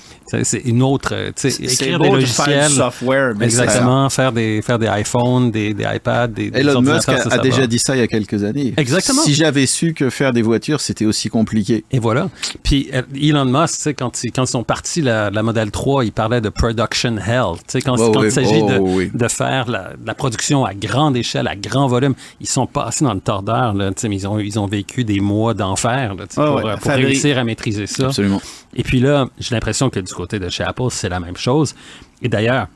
C'est- 0.45 0.63
une 0.65 0.83
autre, 0.83 1.11
euh, 1.15 1.31
écrire 1.45 1.99
des 1.99 2.09
de 2.09 2.15
logiciels. 2.15 2.69
du 2.69 2.75
software, 2.75 3.33
mais 3.37 3.45
Exactement, 3.47 4.09
faire 4.11 4.33
des, 4.33 4.61
faire 4.63 4.79
des 4.79 4.87
iPhones, 4.87 5.51
des, 5.51 5.73
des 5.75 5.85
iPads, 5.85 6.29
des, 6.29 6.51
des 6.51 6.61
Elon 6.61 6.83
Musk 6.83 7.09
a, 7.09 7.19
ça, 7.19 7.29
a 7.29 7.31
ça 7.31 7.39
déjà 7.39 7.61
va. 7.63 7.67
dit 7.67 7.79
ça 7.79 7.97
il 7.97 8.01
y 8.01 8.03
a 8.03 8.07
quelques 8.07 8.45
années. 8.45 8.75
Exactement. 8.77 9.23
Si 9.23 9.35
j'avais 9.35 9.67
su 9.67 9.95
que 9.95 10.11
faire 10.11 10.33
des 10.33 10.43
voitures, 10.43 10.81
c'était 10.81 11.07
aussi 11.07 11.29
compliqué. 11.29 11.85
Et 11.93 11.99
voilà. 11.99 12.29
Puis 12.63 12.91
euh, 12.95 13.03
Elon 13.21 13.45
Musk, 13.47 13.89
quand, 13.99 14.23
ils- 14.25 14.31
quand 14.33 14.45
ils 14.45 14.47
sont 14.49 14.65
partis 14.65 15.01
la, 15.03 15.31
la 15.31 15.43
Model 15.43 15.71
3, 15.71 16.05
il 16.05 16.13
parlait 16.13 16.41
de 16.41 16.49
production 16.49 17.17
hell. 17.17 17.57
Quand, 17.85 17.99
Ouais, 17.99 18.11
quand 18.13 18.23
il 18.23 18.33
s'agit 18.33 18.61
Oh, 18.63 18.69
de, 18.71 18.79
oui. 18.79 19.11
de 19.13 19.29
faire 19.29 19.69
la, 19.71 19.91
la 20.05 20.15
production 20.15 20.65
à 20.65 20.75
grande 20.75 21.17
échelle, 21.17 21.47
à 21.49 21.57
grand 21.57 21.87
volume, 21.87 22.15
ils 22.41 22.49
sont 22.49 22.67
passés 22.67 23.05
dans 23.05 23.15
le 23.15 23.21
tordeur. 23.21 23.73
Là, 23.75 23.91
ils, 24.03 24.27
ont, 24.29 24.39
ils 24.39 24.59
ont 24.59 24.67
vécu 24.67 25.05
des 25.05 25.21
mois 25.21 25.55
d'enfer 25.55 26.15
pour, 26.35 26.55
ouais. 26.57 26.63
euh, 26.67 26.77
pour 26.77 26.91
réussir 26.93 27.39
à 27.39 27.45
maîtriser 27.45 27.87
ça. 27.87 28.07
Absolument. 28.07 28.38
Et 28.75 28.83
puis 28.83 29.01
là, 29.01 29.27
j'ai 29.39 29.55
l'impression 29.55 29.91
que 29.91 30.01
du 30.01 30.13
côté 30.13 30.39
de 30.39 30.49
chez 30.49 30.65
Apple, 30.65 30.89
c'est 30.91 31.09
la 31.09 31.21
même 31.21 31.37
chose. 31.37 31.75
Et 32.23 32.29
d'ailleurs, 32.29 32.67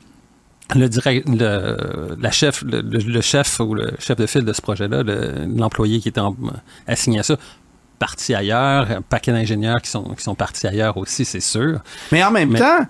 le, 0.75 0.87
direct, 0.87 1.27
le, 1.29 2.15
la 2.19 2.31
chef, 2.31 2.63
le, 2.63 2.81
le- 2.81 2.99
le 2.99 3.21
chef 3.21 3.59
ou 3.59 3.73
le 3.75 3.91
chef 3.99 4.17
de 4.17 4.25
file 4.25 4.45
de 4.45 4.53
ce 4.53 4.61
projet-là, 4.61 5.03
le- 5.03 5.45
l'employé 5.55 5.99
qui 5.99 6.09
était 6.09 6.21
en- 6.21 6.35
assigné 6.87 7.19
à 7.19 7.23
ça, 7.23 7.37
parti 7.99 8.33
ailleurs, 8.33 8.89
un 8.91 9.01
paquet 9.01 9.31
d'ingénieurs 9.31 9.81
qui 9.81 9.89
sont, 9.89 10.03
qui 10.15 10.23
sont 10.23 10.35
partis 10.35 10.67
ailleurs 10.67 10.97
aussi, 10.97 11.25
c'est 11.25 11.39
sûr. 11.39 11.79
Mais 12.11 12.23
en 12.23 12.31
même 12.31 12.49
Mais- 12.51 12.59
temps, 12.59 12.85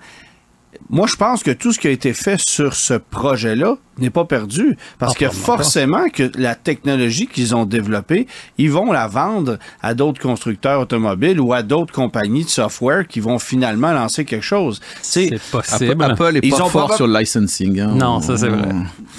moi, 0.90 1.06
je 1.06 1.16
pense 1.16 1.42
que 1.42 1.50
tout 1.50 1.72
ce 1.72 1.78
qui 1.78 1.86
a 1.88 1.90
été 1.90 2.12
fait 2.12 2.38
sur 2.40 2.74
ce 2.74 2.94
projet-là 2.94 3.76
n'est 3.98 4.10
pas 4.10 4.24
perdu. 4.24 4.76
Parce 4.98 5.12
Ah, 5.16 5.18
que 5.20 5.28
forcément 5.30 6.08
que 6.12 6.30
la 6.36 6.56
technologie 6.56 7.28
qu'ils 7.28 7.54
ont 7.54 7.64
développée, 7.64 8.26
ils 8.58 8.70
vont 8.70 8.90
la 8.92 9.06
vendre 9.06 9.58
à 9.82 9.94
d'autres 9.94 10.20
constructeurs 10.20 10.80
automobiles 10.80 11.38
ou 11.38 11.52
à 11.52 11.62
d'autres 11.62 11.92
compagnies 11.94 12.44
de 12.44 12.48
software 12.48 13.06
qui 13.06 13.20
vont 13.20 13.38
finalement 13.38 13.92
lancer 13.92 14.24
quelque 14.24 14.42
chose. 14.42 14.80
C'est 15.00 15.38
possible. 15.52 16.02
Apple 16.02 16.36
est 16.38 16.40
Ils 16.42 16.50
pas 16.50 16.62
ont 16.62 16.68
fort 16.68 16.88
pas- 16.88 16.96
sur 16.96 17.06
le 17.06 17.18
licensing. 17.20 17.78
hein. 17.80 17.94
Non, 17.94 18.20
ça, 18.20 18.36
c'est 18.36 18.48
vrai. 18.48 18.68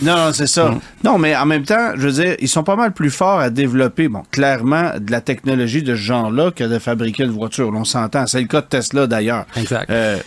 Non, 0.02 0.16
non, 0.18 0.34
c'est 0.34 0.48
ça. 0.48 0.76
Non, 1.04 1.18
mais 1.18 1.36
en 1.38 1.46
même 1.46 1.64
temps, 1.64 1.92
je 1.96 2.08
veux 2.08 2.24
dire, 2.24 2.36
ils 2.40 2.50
sont 2.50 2.64
pas 2.64 2.76
mal 2.76 2.92
plus 2.92 3.12
forts 3.12 3.40
à 3.40 3.50
développer, 3.50 4.10
bon, 4.10 4.24
clairement, 4.32 4.92
de 5.00 5.10
la 5.12 5.22
technologie 5.22 5.84
de 5.84 5.96
ce 5.96 6.02
genre-là 6.02 6.52
que 6.52 6.66
de 6.66 6.80
fabriquer 6.80 7.24
une 7.24 7.32
voiture. 7.32 7.72
On 7.74 7.86
s'entend. 7.86 8.28
C'est 8.28 8.42
le 8.42 8.48
cas 8.48 8.60
de 8.62 8.68
Tesla, 8.68 9.08
d'ailleurs. 9.08 9.46
Exact. 9.56 9.90
Euh, 9.90 10.18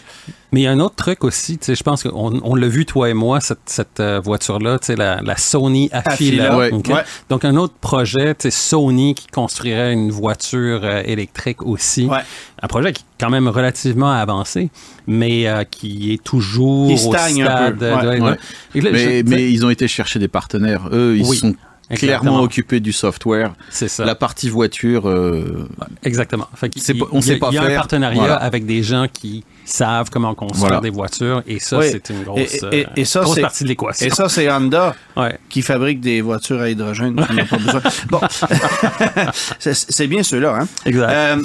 Mais 0.51 0.61
il 0.61 0.65
y 0.65 0.67
a 0.67 0.71
un 0.71 0.81
autre 0.81 0.95
truc 0.95 1.25
aussi, 1.25 1.59
tu 1.59 1.67
sais, 1.67 1.75
je 1.75 1.83
pense 1.83 2.03
qu'on 2.05 2.41
on 2.43 2.55
l'a 2.55 2.69
vu, 2.69 2.87
toi 2.87 3.11
et 3.11 3.15
moi, 3.15 3.39
cette, 3.41 3.59
cette 3.67 4.01
euh, 4.01 4.19
voiture 4.19 4.55
voiture-là, 4.55 4.79
tu 4.79 4.87
sais, 4.87 4.97
la, 4.97 5.21
la 5.21 5.37
Sony 5.37 5.91
Affila. 5.93 6.45
Affila, 6.45 6.57
ouais. 6.57 6.73
ok? 6.73 6.89
Ouais. 6.89 7.03
Donc, 7.29 7.45
un 7.45 7.55
autre 7.57 7.75
projet, 7.81 8.35
tu 8.35 8.43
sais, 8.45 8.51
Sony 8.51 9.15
qui 9.15 9.27
construirait 9.27 9.93
une 9.93 10.11
voiture 10.11 10.81
euh, 10.85 11.03
électrique 11.05 11.63
aussi. 11.67 12.07
Ouais. 12.07 12.21
Un 12.63 12.67
projet 12.67 12.95
qui 12.95 13.03
est 13.03 13.21
quand 13.25 13.29
même 13.31 13.47
relativement 13.49 14.11
avancé, 14.11 14.71
mais 15.07 15.47
euh, 15.47 15.65
qui 15.65 16.15
est 16.15 16.23
toujours 16.25 16.93
au 16.93 16.97
stagne 16.97 17.43
un 17.43 17.47
stade. 17.47 17.79
peu. 17.79 17.85
de- 17.87 17.91
Ouais. 18.09 18.19
de- 18.19 18.25
Ouais. 18.25 18.37
Et 18.75 18.81
là, 18.81 18.91
Mais, 18.93 19.19
je- 19.19 19.25
mais 19.29 19.51
ils 19.53 19.67
ont 19.67 19.71
été 19.71 19.87
chercher 19.87 20.19
des 20.19 20.29
partenaires. 20.29 20.89
Eux, 20.93 21.17
ils 21.19 21.27
Oui, 21.27 21.37
sont 21.37 21.55
exactement. 21.91 22.21
clairement 22.21 22.43
occupés 22.43 22.81
du 22.81 22.93
software. 22.93 23.53
c'est 23.71 23.89
ça. 23.89 24.05
La 24.05 24.15
partie 24.15 24.49
voiture, 24.51 25.09
euh, 25.09 25.69
Exactement. 26.03 26.49
Fait 26.55 26.69
pas- 26.69 27.07
on 27.13 27.21
il 27.21 27.27
y 27.27 27.31
a- 27.31 27.35
sait 27.35 27.39
pas 27.39 27.49
Il 27.51 27.55
y 27.55 27.59
a 27.59 27.63
un 27.63 27.67
faire. 27.67 27.77
partenariat 27.77 28.19
Voilà. 28.19 28.37
avec 28.37 28.67
des 28.67 28.83
gens 28.83 29.07
qui 29.13 29.45
savent 29.65 30.09
comment 30.11 30.35
construire 30.35 30.67
Voilà. 30.69 30.81
des 30.81 30.91
voitures 30.91 31.43
et 31.47 31.59
ça, 31.59 31.79
Oui. 31.79 31.87
c'est 31.91 32.11
une 32.11 32.23
grosse, 32.23 32.55
Et- 32.73 32.81
et- 32.81 32.87
et 32.97 33.05
ça, 33.05 33.21
grosse 33.21 33.41
partie 33.41 33.65
de 33.65 33.69
l'équation. 33.69 34.07
Et 34.07 34.11
ça, 34.11 34.29
c'est 34.29 34.51
Honda 34.51 34.95
Ouais. 35.17 35.39
qui 35.49 35.63
fabrique 35.63 36.01
des 36.01 36.21
voitures 36.21 36.61
à 36.61 36.69
hydrogène. 36.71 37.17
pas 37.17 37.57
besoin. 37.57 37.81
Bon, 38.11 38.21
c'est 39.59 39.75
c'est 39.75 40.07
bien 40.07 40.23
ceux-là. 40.23 40.59
Hein? 40.63 40.69
Exact. 40.85 41.11
Euh, 41.13 41.37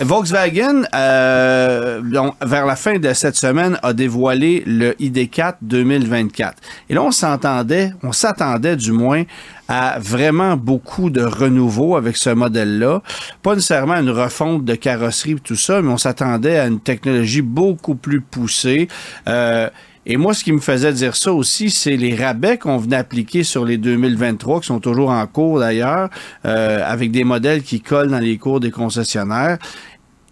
Volkswagen, 0.00 0.82
euh, 0.92 2.00
donc, 2.00 2.34
vers 2.44 2.66
la 2.66 2.74
fin 2.74 2.98
de 2.98 3.12
cette 3.12 3.36
semaine, 3.36 3.78
a 3.80 3.92
dévoilé 3.92 4.64
le 4.66 4.94
ID4 5.00 5.54
2024. 5.62 6.56
Et 6.90 6.94
là, 6.94 7.02
on 7.04 7.12
s'entendait, 7.12 7.92
on 8.02 8.10
s'attendait 8.10 8.74
du 8.74 8.90
moins 8.90 9.22
à 9.68 9.98
vraiment 9.98 10.56
beaucoup 10.56 11.10
de 11.10 11.22
renouveau 11.22 11.96
avec 11.96 12.16
ce 12.16 12.30
modèle-là. 12.30 13.02
Pas 13.42 13.54
nécessairement 13.54 13.94
une 13.94 14.10
refonte 14.10 14.64
de 14.64 14.74
carrosserie 14.74 15.32
et 15.32 15.40
tout 15.40 15.56
ça, 15.56 15.80
mais 15.82 15.90
on 15.90 15.98
s'attendait 15.98 16.58
à 16.58 16.66
une 16.66 16.80
technologie 16.80 17.42
beaucoup 17.42 17.94
plus 17.94 18.20
poussée. 18.20 18.88
Euh, 19.28 19.68
et 20.06 20.18
moi, 20.18 20.34
ce 20.34 20.44
qui 20.44 20.52
me 20.52 20.60
faisait 20.60 20.92
dire 20.92 21.16
ça 21.16 21.32
aussi, 21.32 21.70
c'est 21.70 21.96
les 21.96 22.14
rabais 22.14 22.58
qu'on 22.58 22.76
venait 22.76 22.96
appliquer 22.96 23.42
sur 23.42 23.64
les 23.64 23.78
2023, 23.78 24.60
qui 24.60 24.66
sont 24.66 24.80
toujours 24.80 25.10
en 25.10 25.26
cours 25.26 25.60
d'ailleurs, 25.60 26.10
euh, 26.44 26.82
avec 26.84 27.10
des 27.10 27.24
modèles 27.24 27.62
qui 27.62 27.80
collent 27.80 28.10
dans 28.10 28.18
les 28.18 28.36
cours 28.36 28.60
des 28.60 28.70
concessionnaires. 28.70 29.58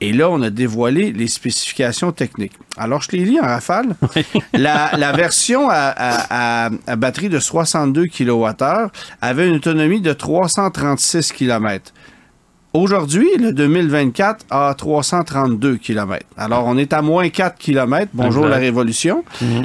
Et 0.04 0.12
là, 0.12 0.28
on 0.30 0.42
a 0.42 0.50
dévoilé 0.50 1.12
les 1.12 1.28
spécifications 1.28 2.10
techniques. 2.10 2.54
Alors, 2.76 3.02
je 3.02 3.12
les 3.12 3.24
lis 3.24 3.38
en 3.38 3.44
rafale. 3.44 3.94
la, 4.52 4.90
la 4.98 5.12
version 5.12 5.68
à, 5.70 5.74
à- 5.74 6.66
à- 6.66 6.70
à 6.88 6.96
batterie 6.96 7.28
de 7.28 7.38
62 7.38 8.06
kWh 8.06 8.90
avait 9.20 9.46
une 9.48 9.54
autonomie 9.54 10.00
de 10.00 10.12
336 10.12 11.32
km. 11.32 11.92
Aujourd'hui, 12.72 13.28
le 13.38 13.52
2024 13.52 14.46
a 14.50 14.74
332 14.74 15.76
km. 15.76 16.26
Alors, 16.36 16.64
on 16.66 16.76
est 16.78 16.92
à 16.92 17.00
moins 17.02 17.28
4 17.28 17.56
km. 17.58 18.10
Bonjour 18.12 18.46
la 18.46 18.56
révolution. 18.56 19.24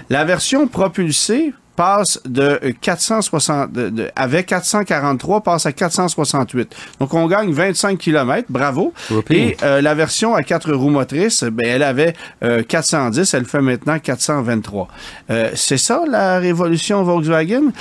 La 0.09 0.23
version 0.23 0.67
propulsée 0.67 1.53
passe 1.77 2.19
de 2.25 2.59
460, 2.81 3.71
de- 3.71 3.89
de- 3.89 4.09
avec 4.15 4.47
443, 4.47 5.41
passe 5.41 5.65
à 5.65 5.71
468. 5.71 6.75
Donc, 6.99 7.13
on 7.13 7.27
gagne 7.27 7.53
25 7.53 7.97
km. 7.97 8.47
Bravo. 8.49 8.93
Whoopee. 9.09 9.35
Et 9.37 9.57
euh, 9.63 9.79
la 9.79 9.93
version 9.95 10.35
à 10.35 10.43
quatre 10.43 10.73
roues 10.73 10.89
motrices, 10.89 11.43
ben, 11.43 11.65
elle 11.65 11.83
avait 11.83 12.13
euh, 12.43 12.63
410, 12.63 13.33
elle 13.33 13.45
fait 13.45 13.61
maintenant 13.61 13.99
423. 13.99 14.87
Euh, 15.29 15.51
c'est 15.55 15.77
ça 15.77 16.01
la 16.09 16.39
révolution 16.39 17.03
Volkswagen? 17.03 17.71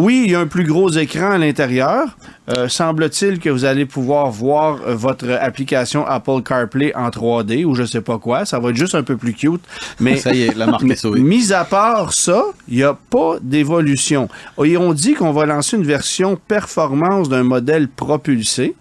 Oui, 0.00 0.22
il 0.26 0.30
y 0.30 0.34
a 0.36 0.38
un 0.38 0.46
plus 0.46 0.62
gros 0.62 0.90
écran 0.90 1.32
à 1.32 1.38
l'intérieur. 1.38 2.16
Euh, 2.50 2.68
Semble-t-il 2.68 3.40
que 3.40 3.50
vous 3.50 3.64
allez 3.64 3.84
pouvoir 3.84 4.30
voir 4.30 4.78
euh, 4.86 4.94
votre 4.94 5.28
application 5.28 6.06
Apple 6.06 6.42
CarPlay 6.44 6.94
en 6.94 7.08
3D 7.08 7.64
ou 7.64 7.74
je 7.74 7.82
sais 7.82 8.00
pas 8.00 8.16
quoi. 8.16 8.44
Ça 8.44 8.60
va 8.60 8.70
être 8.70 8.76
juste 8.76 8.94
un 8.94 9.02
peu 9.02 9.16
plus 9.16 9.34
cute. 9.34 9.60
Mais 9.98 10.16
ça 10.16 10.32
y 10.32 10.42
est, 10.42 10.54
la 10.54 10.66
marque 10.66 10.84
est 10.88 10.94
sauvée. 10.94 11.18
mis 11.18 11.52
à 11.52 11.64
part 11.64 12.12
ça, 12.12 12.44
il 12.68 12.76
n'y 12.76 12.84
a 12.84 12.96
pas 13.10 13.38
d'évolution. 13.42 14.28
Et 14.64 14.76
on 14.76 14.92
dit 14.92 15.14
qu'on 15.14 15.32
va 15.32 15.46
lancer 15.46 15.76
une 15.76 15.82
version 15.82 16.36
performance 16.36 17.28
d'un 17.28 17.42
modèle 17.42 17.88
propulsé 17.88 18.76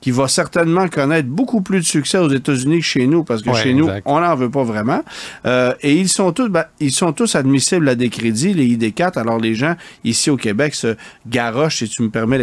qui 0.00 0.10
va 0.12 0.28
certainement 0.28 0.88
connaître 0.88 1.28
beaucoup 1.28 1.60
plus 1.60 1.80
de 1.80 1.84
succès 1.84 2.16
aux 2.18 2.30
États-Unis 2.30 2.78
que 2.78 2.84
chez 2.84 3.06
nous, 3.06 3.22
parce 3.22 3.42
que 3.42 3.50
Ouais, 3.50 3.62
chez 3.62 3.74
nous, 3.74 3.84
exact. 3.86 4.02
on 4.06 4.20
n'en 4.20 4.34
veut 4.34 4.48
pas 4.50 4.64
vraiment. 4.64 5.02
Euh, 5.46 5.74
et 5.82 5.94
ils 5.94 6.08
sont 6.08 6.32
tous, 6.32 6.48
ben, 6.48 6.64
ils 6.80 6.90
sont 6.92 7.12
tous 7.12 7.34
admissibles 7.34 7.88
à 7.88 7.94
des 7.94 8.08
crédits, 8.08 8.54
les 8.54 8.64
ID4. 8.76 9.18
Alors 9.18 9.38
les 9.38 9.54
gens 9.54 9.74
ici 10.04 10.30
au 10.30 10.36
Québec 10.36 10.74
se 10.74 10.96
garochent, 11.28 11.76
si 11.78 11.88
tu 11.88 12.02
me 12.02 12.08
permets 12.08 12.38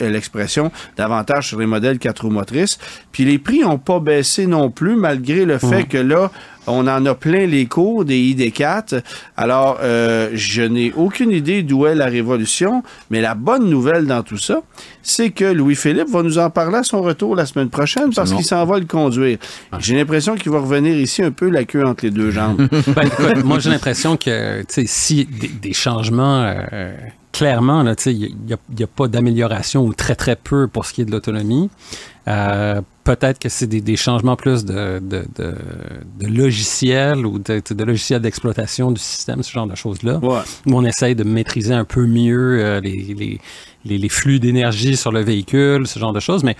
l'expression- 0.00 0.70
davantage 0.96 1.48
sur 1.48 1.58
les 1.60 1.66
modèles 1.66 1.98
4 1.98 2.24
roues 2.24 2.30
motrices. 2.30 2.78
Puis 3.12 3.24
les 3.24 3.38
prix 3.38 3.60
n'ont 3.60 3.78
pas 3.78 4.00
baissé 4.00 4.46
non 4.46 4.70
plus, 4.70 4.96
malgré 4.96 5.44
le 5.44 5.58
fait 5.58 5.84
que 5.84 5.98
là, 5.98 6.30
on 6.66 6.86
en 6.86 7.06
a 7.06 7.14
plein 7.14 7.46
les 7.46 7.66
cours 7.66 8.04
des 8.04 8.18
ID4. 8.18 9.02
Alors, 9.36 9.78
euh, 9.82 10.30
je 10.34 10.62
n'ai 10.62 10.92
aucune 10.94 11.30
idée 11.30 11.62
d'où 11.62 11.86
est 11.86 11.94
la 11.94 12.06
révolution, 12.06 12.82
mais 13.10 13.20
la 13.20 13.34
bonne 13.34 13.68
nouvelle 13.68 14.06
dans 14.06 14.22
tout 14.22 14.38
ça, 14.38 14.62
c'est 15.02 15.30
que 15.30 15.44
Louis-Philippe 15.44 16.08
va 16.08 16.22
nous 16.22 16.38
en 16.38 16.50
parler 16.50 16.78
à 16.78 16.82
son 16.82 17.02
retour 17.02 17.36
la 17.36 17.46
semaine 17.46 17.68
prochaine 17.68 18.12
parce 18.14 18.32
qu'il 18.32 18.44
s'en 18.44 18.64
va 18.64 18.78
le 18.78 18.86
conduire. 18.86 19.38
J'ai 19.78 19.96
l'impression 19.96 20.34
qu'il 20.34 20.52
va 20.52 20.60
revenir 20.60 20.96
ici 20.96 21.22
un 21.22 21.30
peu 21.30 21.48
la 21.48 21.64
queue 21.64 21.84
entre 21.84 22.04
les 22.04 22.10
deux 22.10 22.30
jambes. 22.30 22.68
Ben, 22.96 23.02
écoute, 23.06 23.44
moi, 23.44 23.58
j'ai 23.58 23.70
l'impression 23.70 24.16
que, 24.16 24.64
si 24.68 25.24
des, 25.24 25.48
des 25.48 25.72
changements, 25.72 26.42
euh, 26.72 26.94
clairement, 27.32 27.84
il 28.06 28.34
n'y 28.46 28.52
a, 28.52 28.84
a 28.84 28.86
pas 28.86 29.08
d'amélioration 29.08 29.84
ou 29.84 29.92
très, 29.92 30.14
très 30.14 30.36
peu 30.36 30.68
pour 30.68 30.86
ce 30.86 30.94
qui 30.94 31.02
est 31.02 31.04
de 31.04 31.10
l'autonomie. 31.10 31.68
Euh, 32.28 32.80
Peut-être 33.06 33.38
que 33.38 33.48
c'est 33.48 33.66
des, 33.68 33.80
des 33.80 33.96
changements 33.96 34.36
plus 34.36 34.64
de, 34.64 34.98
de, 34.98 35.24
de, 35.38 35.54
de 36.20 36.26
logiciels 36.26 37.24
ou 37.24 37.38
de, 37.38 37.62
de 37.74 37.84
logiciels 37.84 38.20
d'exploitation 38.20 38.90
du 38.90 39.00
système, 39.00 39.42
ce 39.42 39.52
genre 39.52 39.66
de 39.68 39.74
choses-là, 39.76 40.18
Ouais. 40.22 40.40
où 40.66 40.74
on 40.76 40.84
essaye 40.84 41.14
de 41.14 41.24
maîtriser 41.24 41.72
un 41.72 41.84
peu 41.84 42.04
mieux 42.06 42.58
euh, 42.62 42.80
les, 42.80 43.14
les, 43.16 43.40
les, 43.84 43.98
les 43.98 44.08
flux 44.08 44.40
d'énergie 44.40 44.96
sur 44.96 45.12
le 45.12 45.20
véhicule, 45.22 45.86
ce 45.86 45.98
genre 45.98 46.12
de 46.12 46.20
choses. 46.20 46.42
Mais 46.44 46.56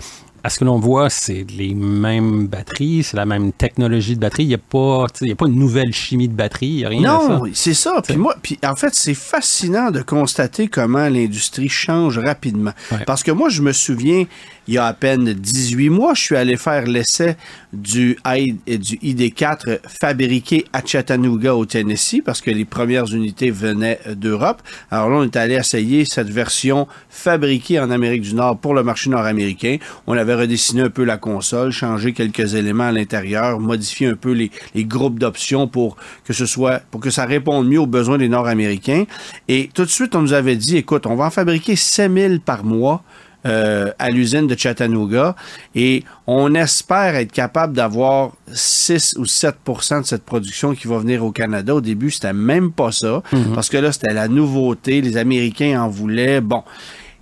à 0.47 0.49
ce 0.49 0.59
que 0.59 0.63
l'on 0.63 0.79
voit, 0.79 1.09
c'est 1.09 1.45
les 1.57 1.75
mêmes 1.75 2.47
batteries, 2.47 3.03
c'est 3.03 3.17
la 3.17 3.25
même 3.25 3.51
technologie 3.51 4.15
de 4.15 4.21
batterie. 4.21 4.43
Il 4.43 4.47
n'y 4.47 4.53
a, 4.53 4.57
pas, 4.57 5.07
y 5.19 5.31
a 5.31 5.35
pas 5.35 5.47
une 5.47 5.59
nouvelle 5.59 5.91
chimie 5.91 6.29
de 6.29 6.33
batterie, 6.33 6.67
il 6.67 6.77
n'y 6.77 6.85
a 6.85 6.89
rien 6.89 7.01
de 7.01 7.05
ça. 7.05 7.27
Non, 7.27 7.43
c'est 7.53 7.73
ça. 7.73 8.01
Puis 8.01 8.15
moi, 8.15 8.33
puis 8.41 8.57
en 8.63 8.77
fait, 8.77 8.95
c'est 8.95 9.13
fascinant 9.13 9.91
de 9.91 10.01
constater 10.01 10.69
comment 10.69 11.09
l'industrie 11.09 11.67
change 11.67 12.17
rapidement. 12.17 12.71
Ouais. 12.93 13.03
Parce 13.05 13.23
que 13.23 13.31
moi, 13.31 13.49
je 13.49 13.61
me 13.61 13.73
souviens, 13.73 14.23
il 14.69 14.73
y 14.73 14.77
a 14.77 14.85
à 14.85 14.93
peine 14.93 15.33
18 15.33 15.89
mois, 15.89 16.13
je 16.13 16.21
suis 16.21 16.35
allé 16.35 16.57
faire 16.57 16.85
l'essai 16.85 17.35
du, 17.73 18.17
euh, 18.27 18.77
du 18.77 18.97
ID4 18.97 19.79
fabriqué 19.87 20.65
à 20.73 20.85
Chattanooga, 20.85 21.55
au 21.55 21.65
Tennessee, 21.65 22.21
parce 22.23 22.41
que 22.41 22.51
les 22.51 22.65
premières 22.65 23.13
unités 23.13 23.51
venaient 23.51 23.99
euh, 24.07 24.15
d'Europe. 24.15 24.61
Alors 24.91 25.09
là, 25.09 25.17
on 25.17 25.23
est 25.23 25.35
allé 25.35 25.55
essayer 25.55 26.05
cette 26.05 26.29
version 26.29 26.87
fabriquée 27.09 27.79
en 27.79 27.91
Amérique 27.91 28.21
du 28.21 28.33
Nord 28.33 28.57
pour 28.57 28.73
le 28.73 28.83
marché 28.83 29.09
nord-américain. 29.09 29.77
On 30.05 30.17
avait 30.17 30.35
redessiné 30.37 30.83
un 30.83 30.89
peu 30.89 31.03
la 31.03 31.17
console, 31.17 31.71
changé 31.71 32.13
quelques 32.13 32.53
éléments 32.55 32.85
à 32.85 32.91
l'intérieur, 32.91 33.59
modifié 33.59 34.07
un 34.07 34.15
peu 34.15 34.31
les, 34.31 34.51
les 34.75 34.85
groupes 34.85 35.19
d'options 35.19 35.67
pour 35.67 35.97
que 36.23 36.33
ce 36.33 36.45
soit, 36.45 36.81
pour 36.91 37.01
que 37.01 37.09
ça 37.09 37.25
réponde 37.25 37.67
mieux 37.67 37.79
aux 37.79 37.87
besoins 37.87 38.17
des 38.17 38.29
Nord-Américains. 38.29 39.05
Et 39.47 39.69
tout 39.73 39.83
de 39.83 39.89
suite, 39.89 40.15
on 40.15 40.21
nous 40.21 40.33
avait 40.33 40.55
dit, 40.55 40.77
écoute, 40.77 41.05
on 41.05 41.15
va 41.15 41.25
en 41.25 41.29
fabriquer 41.31 41.75
5000 41.75 42.39
par 42.41 42.63
mois. 42.63 43.03
euh, 43.45 43.91
à 43.99 44.09
l'usine 44.09 44.47
de 44.47 44.57
Chattanooga 44.57 45.35
et 45.73 46.03
on 46.25 46.53
espère 46.55 47.15
être 47.15 47.31
capable 47.31 47.73
d'avoir 47.73 48.31
6 48.51 49.15
ou 49.19 49.23
7% 49.23 50.01
de 50.01 50.05
cette 50.05 50.23
production 50.25 50.73
qui 50.73 50.87
va 50.87 50.97
venir 50.97 51.23
au 51.23 51.31
Canada. 51.31 51.75
Au 51.75 51.79
début, 51.79 52.11
c'était 52.11 52.33
même 52.33 52.71
pas 52.71 52.91
ça 52.91 53.21
parce 53.53 53.69
que 53.69 53.77
là, 53.77 53.91
c'était 53.93 54.13
la 54.13 54.27
nouveauté. 54.27 55.01
Les 55.01 55.15
Américains 55.17 55.81
en 55.81 55.87
voulaient. 55.87 56.41
Bon. 56.41 56.63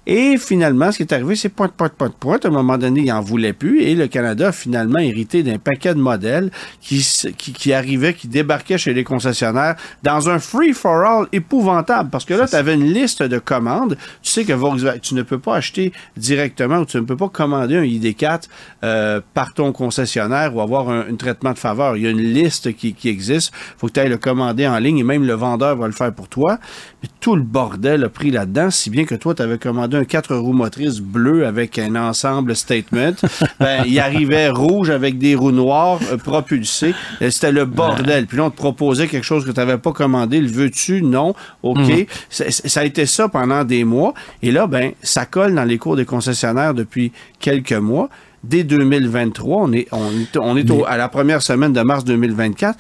Et 0.08 0.38
finalement, 0.38 0.92
ce 0.92 0.98
qui 0.98 1.04
est 1.04 1.14
arrivé, 1.14 1.36
c'est 1.36 1.50
point, 1.50 1.68
point, 1.68 1.90
point, 1.90 2.12
point. 2.12 2.38
À 2.44 2.48
un 2.48 2.52
moment 2.52 2.78
donné, 2.78 3.02
il 3.02 3.08
n'en 3.08 3.22
voulait 3.22 3.54
plus. 3.54 3.82
Et 3.82 3.96
le 3.96 4.08
Canada 4.08 4.50
a 4.50 4.52
finalement 4.52 5.00
hérité 5.00 5.42
d'un 5.42 5.58
paquet 5.58 5.96
de 5.96 6.00
modèles 6.00 6.52
qui, 6.80 7.06
qui, 7.38 7.54
qui 7.54 7.74
arrivaient, 7.74 8.14
qui 8.14 8.28
débarquaient 8.28 8.78
chez 8.78 8.94
les 8.94 9.04
concessionnaires 9.04 9.76
dans 10.04 10.30
un 10.30 10.38
free-for-all 10.38 11.28
épouvantable. 11.32 12.10
Parce 12.12 12.26
que 12.26 12.36
là, 12.36 12.48
tu 12.48 12.56
avais 12.56 12.76
une 12.76 12.94
liste 12.94 13.24
de 13.24 13.40
commandes. 13.40 13.98
Tu 14.22 14.32
sais 14.32 14.46
que 14.46 14.54
Volkswagen, 14.54 15.00
tu 15.00 15.16
ne 15.16 15.24
peux 15.24 15.40
pas 15.40 15.56
acheter 15.56 15.92
directement 16.18 16.80
ou 16.80 16.86
tu 16.86 16.98
ne 16.98 17.02
peux 17.02 17.18
pas 17.18 17.30
commander 17.30 17.78
un 17.78 17.84
ID4 17.84 18.44
euh, 18.84 19.22
par 19.34 19.54
ton 19.54 19.72
concessionnaire 19.72 20.56
ou 20.56 20.62
avoir 20.62 20.90
un, 20.90 21.06
un 21.10 21.16
traitement 21.16 21.54
de 21.54 21.58
faveur. 21.58 21.98
Il 21.98 22.04
y 22.04 22.08
a 22.08 22.12
une 22.12 22.22
liste 22.22 22.74
qui, 22.76 22.94
qui 22.94 23.10
existe. 23.10 23.52
faut 23.78 23.88
que 23.88 23.94
tu 23.94 24.00
ailles 24.00 24.10
le 24.10 24.18
commander 24.18 24.68
en 24.68 24.78
ligne 24.78 25.00
et 25.00 25.04
même 25.04 25.26
le 25.26 25.34
vendeur 25.34 25.76
va 25.76 25.88
le 25.88 25.94
faire 25.94 26.14
pour 26.14 26.28
toi. 26.28 26.60
Mais 27.02 27.10
tout 27.20 27.36
le 27.36 27.42
bordel 27.42 28.04
a 28.04 28.10
pris 28.10 28.30
là-dedans, 28.30 28.70
si 28.70 28.90
bien 28.92 29.06
que 29.06 29.16
toi, 29.16 29.34
tu 29.34 29.42
avais 29.42 29.58
commandé 29.58 29.95
un 29.96 30.04
4 30.06 30.36
roues 30.36 30.54
motrices 30.54 31.00
bleu 31.00 31.46
avec 31.48 31.80
un 31.80 31.96
ensemble 31.96 32.56
statement. 32.56 33.14
ben, 33.60 33.84
il 33.88 34.00
arrivait 34.00 34.50
rouge 34.50 34.90
avec 34.90 35.18
des 35.18 35.36
roues 35.36 35.52
noires 35.52 36.00
euh, 36.12 36.18
propulsées. 36.18 36.94
Euh, 37.22 37.30
C'était 37.30 37.52
le 37.52 37.66
bordel. 37.66 38.28
Puis 38.28 38.38
là, 38.38 38.46
on 38.46 38.50
te 38.50 38.56
proposait 38.58 39.08
quelque 39.08 39.24
chose 39.24 39.46
que 39.46 39.52
tu 39.52 39.60
n'avais 39.60 39.78
pas 39.78 39.92
commandé. 39.92 40.40
Le 40.42 40.48
veux-tu? 40.48 41.02
Non. 41.02 41.34
OK. 41.64 42.08
Ça- 42.30 42.46
Ça 42.52 42.82
a 42.82 42.84
été 42.84 43.06
ça 43.06 43.28
pendant 43.30 43.64
des 43.64 43.84
mois. 43.84 44.14
Et 44.44 44.52
là, 44.52 44.68
ben, 44.68 44.92
ça 45.02 45.26
colle 45.26 45.56
dans 45.56 45.64
les 45.64 45.78
cours 45.78 45.96
des 45.96 46.06
concessionnaires 46.06 46.74
depuis 46.74 47.12
quelques 47.40 47.74
mois. 47.74 48.10
Dès 48.44 48.64
2023, 48.64 49.58
on 49.64 49.74
est, 49.74 49.88
on 49.92 50.12
est, 50.12 50.38
on 50.38 50.56
est 50.58 50.70
au- 50.70 50.86
à 50.86 50.98
la 50.98 51.10
première 51.10 51.42
semaine 51.42 51.74
de 51.74 51.82
mars 51.82 52.04
2024. 52.06 52.78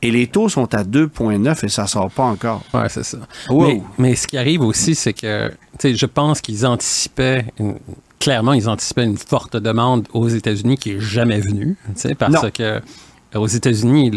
Et 0.00 0.10
les 0.12 0.28
taux 0.28 0.48
sont 0.48 0.72
à 0.74 0.84
2,9 0.84 1.64
et 1.64 1.68
ça 1.68 1.86
sort 1.88 2.10
pas 2.10 2.22
encore. 2.24 2.62
Ouais, 2.72 2.88
c'est 2.88 3.02
ça. 3.04 3.18
Wow. 3.48 3.66
Mais, 3.66 3.82
mais 3.98 4.14
ce 4.14 4.26
qui 4.28 4.38
arrive 4.38 4.62
aussi, 4.62 4.94
c'est 4.94 5.12
que, 5.12 5.48
tu 5.48 5.54
sais, 5.80 5.94
je 5.94 6.06
pense 6.06 6.40
qu'ils 6.40 6.64
anticipaient, 6.66 7.46
une- 7.58 7.78
clairement, 8.20 8.52
ils 8.52 8.68
anticipaient 8.68 9.04
une 9.04 9.16
forte 9.18 9.56
demande 9.56 10.06
aux 10.12 10.28
États-Unis 10.28 10.76
qui 10.76 10.92
est 10.92 11.00
jamais 11.00 11.40
venue, 11.40 11.76
tu 11.86 11.92
sais, 11.96 12.14
parce 12.14 12.32
Non. 12.32 12.50
que 12.54 12.62
euh, 12.62 12.80
aux 13.34 13.46
États-Unis, 13.48 14.10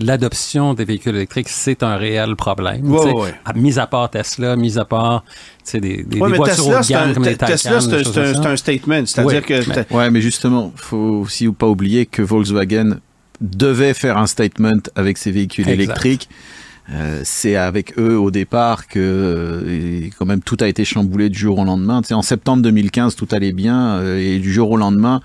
l'adoption 0.00 0.74
des 0.74 0.84
véhicules 0.84 1.14
électriques, 1.14 1.48
c'est 1.48 1.82
un 1.82 1.96
réel 1.96 2.34
problème. 2.34 2.90
Ouais, 2.90 3.12
ouais. 3.12 3.34
À- 3.44 3.52
Mis 3.52 3.78
à 3.78 3.86
part 3.86 4.10
Tesla, 4.10 4.56
mis 4.56 4.78
à 4.78 4.84
part, 4.84 5.24
tu 5.24 5.34
sais, 5.64 5.80
des, 5.80 6.02
des, 6.04 6.18
Ouais, 6.20 6.26
des 6.28 6.32
mais 6.32 6.36
voitures 6.38 6.56
Tesla, 6.64 6.76
haut 6.76 6.78
de 6.80 6.84
c'est 6.84 6.94
un, 6.94 7.00
gamme 7.04 7.14
comme 7.14 7.24
les 7.24 7.36
Tesla, 7.36 7.80
c'est 7.80 8.46
un- 8.46 8.56
statement. 8.56 9.02
C'est-à-dire 9.06 9.42
Oui, 9.48 9.64
que. 9.88 9.94
Ouais, 9.94 10.10
mais 10.10 10.20
justement, 10.20 10.72
faut 10.74 10.96
aussi 10.96 11.48
pas 11.48 11.66
oublier 11.68 12.06
que 12.06 12.22
Volkswagen 12.22 12.98
devait 13.40 13.94
faire 13.94 14.18
un 14.18 14.26
statement 14.26 14.80
avec 14.94 15.18
ses 15.18 15.30
véhicules 15.30 15.68
Exact. 15.68 15.82
électriques. 15.82 16.28
Euh, 16.90 17.20
c'est 17.22 17.56
avec 17.56 17.98
eux 17.98 18.18
au 18.18 18.30
départ 18.30 18.86
que 18.86 18.98
euh, 18.98 20.08
quand 20.18 20.24
même 20.24 20.40
tout 20.40 20.56
a 20.60 20.68
été 20.68 20.86
chamboulé 20.86 21.28
du 21.28 21.38
jour 21.38 21.58
au 21.58 21.64
lendemain. 21.64 22.00
Tu 22.00 22.08
sais, 22.08 22.14
en 22.14 22.22
septembre 22.22 22.62
2015, 22.62 23.14
tout 23.14 23.28
allait 23.30 23.52
bien 23.52 23.96
euh, 23.98 24.18
et 24.18 24.38
du 24.38 24.50
jour 24.50 24.70
au 24.70 24.76
lendemain, 24.78 25.20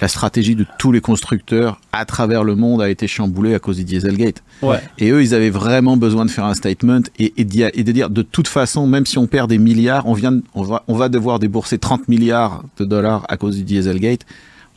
la 0.00 0.08
stratégie 0.08 0.54
de 0.54 0.64
tous 0.78 0.90
les 0.90 1.02
constructeurs 1.02 1.78
à 1.92 2.06
travers 2.06 2.44
le 2.44 2.56
monde 2.56 2.80
a 2.80 2.88
été 2.88 3.06
chamboulée 3.06 3.54
à 3.54 3.58
cause 3.58 3.76
du 3.76 3.84
Dieselgate. 3.84 4.42
Ouais. 4.62 4.80
Et 4.98 5.10
eux, 5.10 5.22
ils 5.22 5.34
avaient 5.34 5.50
vraiment 5.50 5.98
besoin 5.98 6.24
de 6.24 6.30
faire 6.30 6.46
un 6.46 6.54
statement 6.54 7.02
et, 7.18 7.34
et, 7.36 7.46
et 7.74 7.84
de 7.84 7.92
dire 7.92 8.08
de 8.08 8.22
toute 8.22 8.48
façon, 8.48 8.86
même 8.86 9.04
si 9.04 9.18
on 9.18 9.26
perd 9.26 9.50
des 9.50 9.58
milliards, 9.58 10.06
on, 10.06 10.14
vient, 10.14 10.40
on, 10.54 10.62
va, 10.62 10.82
on 10.88 10.96
va 10.96 11.10
devoir 11.10 11.38
débourser 11.38 11.76
30 11.76 12.08
milliards 12.08 12.64
de 12.78 12.86
dollars 12.86 13.26
à 13.28 13.36
cause 13.36 13.56
du 13.56 13.64
Dieselgate. 13.64 14.24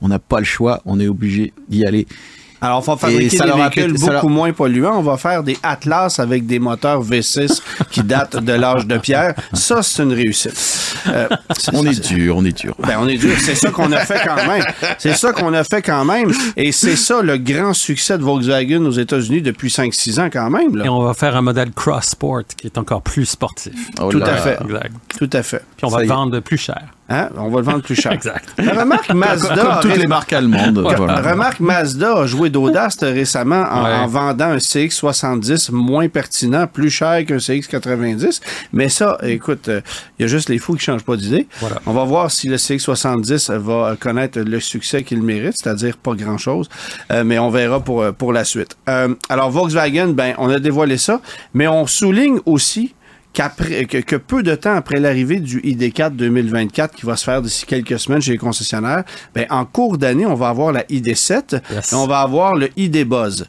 On 0.02 0.10
n'a 0.10 0.20
pas 0.20 0.40
le 0.40 0.46
choix, 0.46 0.82
on 0.84 1.00
est 1.00 1.08
obligé 1.08 1.54
d'y 1.70 1.86
aller. 1.86 2.08
Alors, 2.66 2.78
on 2.88 2.92
va 2.94 2.98
fabriquer 2.98 3.38
ça 3.38 3.46
des 3.46 3.52
véhicules 3.52 3.94
beaucoup 3.94 4.12
leur- 4.12 4.30
moins 4.30 4.52
polluants. 4.54 4.98
On 4.98 5.02
va 5.02 5.18
faire 5.18 5.44
des 5.44 5.58
Atlas 5.64 6.20
avec 6.20 6.46
des 6.46 6.60
moteurs 6.60 7.04
V6 7.04 7.62
qui 7.92 8.02
datent 8.04 8.38
de 8.38 8.54
l'âge 8.54 8.88
de 8.88 8.98
pierre. 8.98 9.36
Ça, 9.54 9.82
c'est 9.84 10.04
une 10.04 10.14
réussite. 10.14 10.54
Euh, 11.08 11.28
On 11.74 11.86
est 11.86 12.08
dur, 12.08 12.38
on 12.38 12.46
est 12.46 12.58
dur. 12.58 12.76
Ben, 12.80 12.98
on 13.00 13.08
est 13.08 13.18
dur. 13.18 13.36
C'est 13.40 13.56
ça 13.56 13.70
qu'on 13.70 13.92
a 13.92 14.00
fait 14.00 14.22
quand 14.26 14.48
même. 14.48 14.64
C'est 14.98 15.14
ça 15.16 15.32
qu'on 15.32 15.54
a 15.54 15.64
fait 15.64 15.82
quand 15.82 16.04
même. 16.06 16.32
Et 16.58 16.72
c'est 16.72 16.96
ça 16.96 17.22
le 17.22 17.38
grand 17.38 17.74
succès 17.74 18.18
de 18.18 18.24
Volkswagen 18.24 18.84
aux 18.86 18.92
États-Unis 18.92 19.42
depuis 19.42 19.70
5-6 19.70 20.20
ans 20.20 20.30
quand 20.32 20.50
même. 20.50 20.76
là. 20.76 20.86
Et 20.86 20.90
on 20.90 21.02
va 21.04 21.14
faire 21.14 21.36
un 21.36 21.42
modèle 21.42 21.72
cross 21.72 22.06
sport 22.06 22.42
qui 22.58 22.68
est 22.68 22.78
encore 22.78 23.02
plus 23.02 23.26
sportif. 23.26 23.74
Oh 24.02 24.10
Tout 24.12 24.18
à 24.24 24.32
là. 24.32 24.38
fait. 24.38 24.58
Exact. 24.64 24.92
Tout 25.20 25.30
à 25.34 25.44
fait. 25.44 25.64
Puis 25.78 25.86
on 25.86 25.90
va 25.90 26.02
le 26.02 26.08
vendre 26.08 26.40
plus 26.40 26.58
cher. 26.58 26.82
Hein? 27.08 27.30
On 27.38 27.50
va 27.50 27.60
le 27.60 27.66
vendre 27.66 27.82
plus 27.84 27.96
cher. 27.96 28.12
Exact. 28.14 28.50
Remarque 28.58 29.14
Mazda. 29.14 29.56
Comme 29.56 29.80
toutes 29.82 29.98
les 29.98 30.08
marques 30.08 30.34
allemandes. 30.34 30.80
voilà. 30.80 31.22
Remarque, 31.22 31.60
Mazda 31.60 32.18
a 32.22 32.26
joué 32.26 32.50
d'audace 32.50 32.98
récemment 33.02 33.64
en, 33.72 33.84
Ouais. 33.86 33.94
en 33.94 34.08
vendant 34.08 34.46
un 34.52 34.58
CX70 34.58 35.72
moins 35.72 36.08
pertinent, 36.10 36.66
plus 36.68 36.90
cher 36.90 37.24
qu'un 37.26 37.38
CX90. 37.38 38.42
Mais 38.74 38.90
ça, 38.90 39.18
écoute, 39.24 39.68
euh, 39.70 39.82
il 40.18 40.24
y 40.24 40.26
a 40.26 40.28
juste 40.28 40.50
les 40.50 40.58
fous 40.58 40.74
qui 40.76 40.84
changent 40.86 41.04
pas 41.06 41.16
d'idée. 41.16 41.48
Voilà. 41.60 41.78
On 41.86 41.94
va 41.94 42.04
voir 42.06 42.32
si 42.32 42.48
le 42.48 42.56
CX70 42.58 43.52
va 43.58 43.96
connaître 44.00 44.40
le 44.40 44.60
succès 44.60 45.04
qu'il 45.04 45.22
mérite, 45.22 45.54
c'est-à-dire 45.62 45.98
pas 45.98 46.14
grand-chose. 46.14 46.70
Euh, 47.12 47.24
mais 47.24 47.38
on 47.40 47.50
verra 47.50 47.80
pour, 47.80 48.02
euh, 48.02 48.12
pour 48.12 48.34
la 48.34 48.44
suite. 48.44 48.76
Euh, 48.90 49.14
alors, 49.30 49.52
Volkswagen, 49.52 50.10
ben, 50.14 50.34
on 50.38 50.50
a 50.50 50.60
dévoilé 50.60 50.98
ça, 50.98 51.22
mais 51.54 51.68
on 51.68 51.86
souligne 51.86 52.40
aussi 52.46 52.94
que, 53.36 54.02
que 54.02 54.16
peu 54.16 54.44
de 54.44 54.56
temps 54.56 54.76
après 54.76 55.00
l'arrivée 55.00 55.40
du 55.40 55.60
ID4 55.62 56.12
2024 56.16 56.96
qui 56.96 57.06
va 57.06 57.16
se 57.16 57.24
faire 57.24 57.42
d'ici 57.42 57.66
quelques 57.66 58.00
semaines 58.00 58.22
chez 58.22 58.32
les 58.32 58.38
concessionnaires, 58.38 59.04
ben, 59.34 59.46
en 59.50 59.66
cours 59.66 59.98
d'année, 59.98 60.26
on 60.26 60.36
va 60.36 60.50
avoir 60.50 60.72
la 60.72 60.84
ID7 60.84 61.62
Yes. 61.72 61.92
et 61.92 61.96
on 61.96 62.08
va 62.08 62.20
avoir 62.22 62.56
le 62.56 62.70
ID 62.78 63.04
Buzz. 63.06 63.48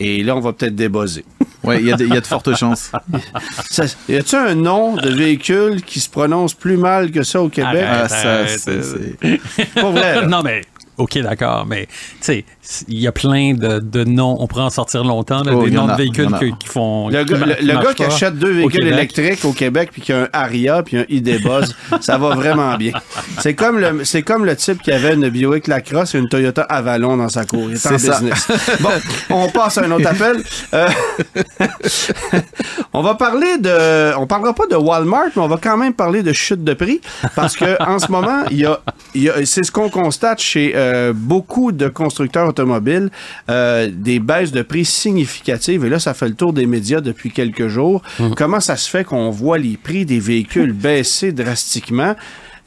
Et 0.00 0.22
là, 0.24 0.34
on 0.36 0.40
va 0.40 0.52
peut-être 0.52 0.74
débuzzer. 0.74 1.24
Ouais, 1.64 1.78
il 1.80 1.86
y, 1.86 1.92
a 1.92 1.96
de- 1.96 2.04
il 2.04 2.12
y 2.12 2.16
a 2.16 2.20
de 2.20 2.26
fortes 2.26 2.52
chances. 2.56 2.90
Ça- 3.70 3.84
Y 4.08 4.16
a-t-il 4.16 4.36
un 4.36 4.54
nom 4.56 4.96
de 4.96 5.08
véhicule 5.10 5.80
qui 5.82 6.00
se 6.00 6.10
prononce 6.10 6.54
plus 6.54 6.76
mal 6.76 7.12
que 7.12 7.22
ça 7.22 7.40
au 7.40 7.48
Québec? 7.48 7.84
Arrête. 7.86 7.86
Ah, 8.06 8.08
ça, 8.08 8.32
Arrête. 8.40 8.58
c'est- 8.58 8.82
c'est- 8.82 9.74
Pas 9.74 9.90
vrai, 9.92 10.14
là. 10.22 10.26
non, 10.26 10.42
mais. 10.42 10.62
OK, 11.02 11.18
d'accord, 11.18 11.66
mais 11.66 11.86
tu 11.86 11.92
sais, 12.20 12.44
il 12.88 13.00
y 13.00 13.06
a 13.06 13.12
plein 13.12 13.54
de, 13.54 13.80
de 13.80 14.04
noms, 14.04 14.36
on 14.38 14.46
pourrait 14.46 14.62
en 14.62 14.70
sortir 14.70 15.02
longtemps, 15.04 15.42
là, 15.42 15.52
Oh, 15.54 15.64
des 15.64 15.70
noms 15.72 15.88
a, 15.88 15.92
de 15.92 15.98
véhicules 15.98 16.28
que- 16.38 16.44
qui 16.56 16.68
font. 16.68 17.08
Le 17.08 17.24
qui 17.24 17.32
gars, 17.32 17.38
le- 17.46 17.54
qui 17.54 17.64
le 17.64 17.72
marchent 17.74 17.86
gars 17.86 17.94
qui 17.94 18.02
pas 18.04 18.08
achète 18.14 18.38
deux 18.38 18.52
véhicules 18.52 18.86
électriques 18.86 19.44
au 19.44 19.52
Québec 19.52 19.88
puis 19.92 20.00
qui 20.02 20.12
a 20.12 20.22
un 20.22 20.28
Aria 20.32 20.82
puis 20.82 20.98
un 20.98 21.04
ID 21.08 21.42
Buzz, 21.42 21.74
ça 22.00 22.18
va 22.18 22.34
vraiment 22.36 22.76
bien. 22.76 22.92
C'est 23.40 23.54
comme 23.54 23.78
le 23.78 24.04
c'est 24.04 24.22
comme 24.22 24.44
le 24.44 24.54
type 24.56 24.80
qui 24.82 24.92
avait 24.92 25.14
une 25.14 25.28
Buick 25.28 25.66
Lacrosse 25.66 26.14
et 26.14 26.18
une 26.18 26.28
Toyota 26.28 26.62
Avalon 26.62 27.16
dans 27.16 27.28
sa 27.28 27.44
cour. 27.44 27.64
Il 27.68 27.74
est 27.74 27.86
en 27.86 27.98
ça. 27.98 28.20
business. 28.20 28.48
Bon, 28.80 28.90
on 29.30 29.48
passe 29.48 29.78
à 29.78 29.84
un 29.84 29.90
autre 29.90 30.06
appel. 30.06 30.42
Euh, 30.74 30.88
on 32.92 33.02
va 33.02 33.14
parler 33.14 33.58
de 33.58 34.16
on 34.16 34.26
parlera 34.26 34.52
pas 34.54 34.66
de 34.66 34.76
Walmart, 34.76 35.30
mais 35.34 35.42
on 35.42 35.48
va 35.48 35.58
quand 35.60 35.76
même 35.76 35.94
parler 35.94 36.22
de 36.22 36.32
chute 36.32 36.62
de 36.64 36.74
prix 36.74 37.00
parce 37.34 37.56
que 37.56 37.82
en 37.82 37.98
ce 37.98 38.10
moment, 38.10 38.44
il 38.50 38.58
y 38.58 38.66
a, 38.66 38.80
il 39.14 39.22
y 39.24 39.30
a- 39.30 39.44
c'est 39.46 39.62
ce 39.64 39.72
qu'on 39.72 39.88
constate 39.88 40.40
chez 40.40 40.72
euh, 40.74 40.91
beaucoup 41.14 41.72
de 41.72 41.88
constructeurs 41.88 42.48
automobiles, 42.48 43.10
euh, 43.50 43.88
des 43.92 44.18
baisses 44.18 44.52
de 44.52 44.62
prix 44.62 44.84
significatives. 44.84 45.84
Et 45.84 45.88
là, 45.88 45.98
ça 45.98 46.14
fait 46.14 46.28
le 46.28 46.34
tour 46.34 46.52
des 46.52 46.66
médias 46.66 47.00
depuis 47.00 47.30
quelques 47.30 47.68
jours. 47.68 48.02
Comment 48.36 48.60
ça 48.60 48.76
se 48.76 48.88
fait 48.90 49.04
qu'on 49.04 49.30
voit 49.30 49.58
les 49.58 49.76
prix 49.76 50.04
des 50.06 50.18
véhicules 50.20 50.72
baisser 50.88 51.32
drastiquement? 51.32 52.14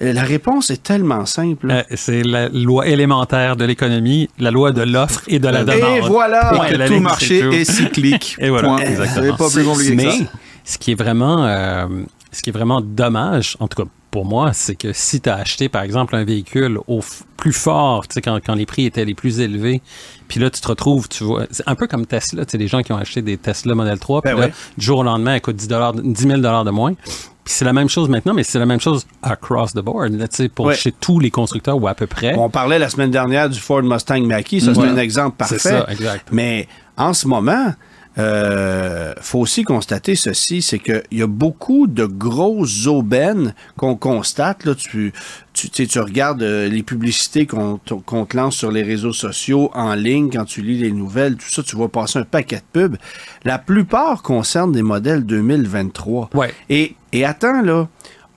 Euh, 0.01 0.11
La 0.13 0.23
réponse 0.23 0.71
est 0.71 0.83
tellement 0.83 1.25
simple. 1.25 1.71
Euh, 1.71 1.81
c'est 1.95 2.23
la 2.23 2.49
loi 2.49 2.85
élémentaire 2.87 3.55
de 3.55 3.63
l'économie, 3.65 4.29
la 4.39 4.51
loi 4.51 4.71
de 4.73 4.81
l'offre 4.81 5.21
et 5.27 5.39
de 5.39 5.47
la 5.47 5.63
demande. 5.63 5.97
Et 5.97 6.01
voilà! 6.01 6.51
Et 6.69 6.73
que 6.73 6.87
tout 6.87 6.99
marché 6.99 7.39
est 7.53 7.63
cyclique. 7.63 8.35
Et 8.39 8.49
voilà, 8.49 8.67
Point. 8.69 8.77
exactement. 8.79 9.25
C'est 9.31 9.37
pas 9.37 9.49
plus 9.49 9.63
compliqué 9.63 9.91
que 9.91 9.95
Mais 9.95 10.25
ce 10.65 10.77
qui 10.77 10.91
est 10.91 10.95
vraiment, 10.95 11.45
euh, 11.45 11.85
ce 12.31 12.41
qui 12.41 12.49
est 12.49 12.53
vraiment 12.53 12.81
dommage, 12.81 13.55
en 13.61 13.67
tout 13.69 13.83
cas 13.83 13.89
pour 14.15 14.23
moi, 14.23 14.53
c'est 14.53 14.75
que 14.75 14.93
si 14.93 15.19
tu 15.19 15.29
as 15.29 15.35
acheté 15.35 15.67
par 15.67 15.81
exemple 15.83 16.15
un 16.15 16.23
véhicule 16.23 16.79
au 16.87 17.01
plus 17.35 17.51
fort, 17.51 18.07
tu 18.07 18.13
sais 18.13 18.21
quand, 18.21 18.39
quand 18.45 18.55
les 18.55 18.65
prix 18.65 18.85
étaient 18.85 19.03
les 19.03 19.13
plus 19.13 19.41
élevés, 19.41 19.81
puis 20.29 20.39
là 20.39 20.49
tu 20.49 20.61
te 20.61 20.67
retrouves, 20.69 21.09
tu 21.09 21.25
vois, 21.25 21.47
c'est 21.51 21.67
un 21.67 21.75
peu 21.75 21.85
comme 21.85 22.05
Tesla, 22.05 22.45
tu 22.45 22.51
sais 22.51 22.57
les 22.57 22.69
gens 22.69 22.81
qui 22.81 22.93
ont 22.93 22.97
acheté 22.97 23.21
des 23.21 23.35
Tesla 23.37 23.75
Model 23.75 23.99
3, 23.99 24.21
puis 24.21 24.31
Ben 24.31 24.39
là, 24.39 24.45
ouais. 24.47 24.53
du 24.77 24.85
jour 24.85 24.99
au 24.99 25.03
lendemain, 25.03 25.33
elle 25.35 25.41
coûte 25.41 25.57
10 25.57 25.67
dollars, 25.67 25.93
10 25.95 26.21
000 26.21 26.37
dollars 26.37 26.63
de 26.63 26.71
moins. 26.71 26.93
Puis 26.93 27.53
c'est 27.53 27.65
la 27.65 27.73
même 27.73 27.89
chose 27.89 28.07
maintenant, 28.07 28.33
mais 28.33 28.43
c'est 28.43 28.57
la 28.57 28.65
même 28.65 28.79
chose 28.79 29.05
across 29.21 29.73
the 29.73 29.79
board, 29.81 30.13
là, 30.13 30.29
tu 30.29 30.37
sais, 30.37 30.47
pour 30.49 30.67
Ouais. 30.67 30.75
chez 30.75 30.93
tous 30.93 31.19
les 31.19 31.29
constructeurs 31.29 31.75
ou 31.77 31.85
à 31.89 31.93
peu 31.93 32.07
près. 32.07 32.33
On 32.37 32.49
parlait 32.49 32.79
la 32.79 32.87
semaine 32.89 33.11
dernière 33.11 33.49
du 33.49 33.59
Ford 33.59 33.83
Mustang 33.83 34.21
Mach-E, 34.25 34.61
ça 34.61 34.73
c'est 34.73 34.79
Ouais. 34.79 34.87
un 34.87 34.97
exemple 34.97 35.35
parfait. 35.35 35.59
Ça, 35.59 35.85
exact. 35.89 36.29
Mais 36.31 36.69
en 36.95 37.13
ce 37.13 37.27
moment, 37.27 37.73
euh, 38.17 39.13
faut 39.19 39.39
aussi 39.39 39.63
constater 39.63 40.15
ceci, 40.15 40.61
c'est 40.61 40.79
qu'il 40.79 41.03
y 41.11 41.21
a 41.21 41.27
beaucoup 41.27 41.87
de 41.87 42.05
grosses 42.05 42.87
aubaines 42.87 43.53
qu'on 43.77 43.95
constate. 43.95 44.65
Là, 44.65 44.73
tu, 44.75 45.11
tu, 45.53 45.69
tu 45.69 45.83
sais, 45.83 45.87
tu 45.87 45.99
regardes 45.99 46.43
euh, 46.43 46.69
les 46.69 46.83
publicités 46.83 47.45
qu'on 47.45 47.77
te 47.77 48.37
lance 48.37 48.55
sur 48.55 48.71
les 48.71 48.83
réseaux 48.83 49.13
sociaux, 49.13 49.69
en 49.73 49.95
ligne, 49.95 50.29
quand 50.31 50.45
tu 50.45 50.61
lis 50.61 50.77
les 50.77 50.91
nouvelles, 50.91 51.35
tout 51.35 51.49
ça, 51.49 51.63
tu 51.63 51.75
vois 51.75 51.89
passer 51.89 52.19
un 52.19 52.23
paquet 52.23 52.57
de 52.57 52.61
pubs. 52.71 52.97
La 53.43 53.57
plupart 53.57 54.21
concernent 54.21 54.71
des 54.71 54.83
modèles 54.83 55.25
2023. 55.25 56.29
Ouais. 56.33 56.53
Et, 56.69 56.95
et 57.11 57.25
attends, 57.25 57.61
là, 57.61 57.89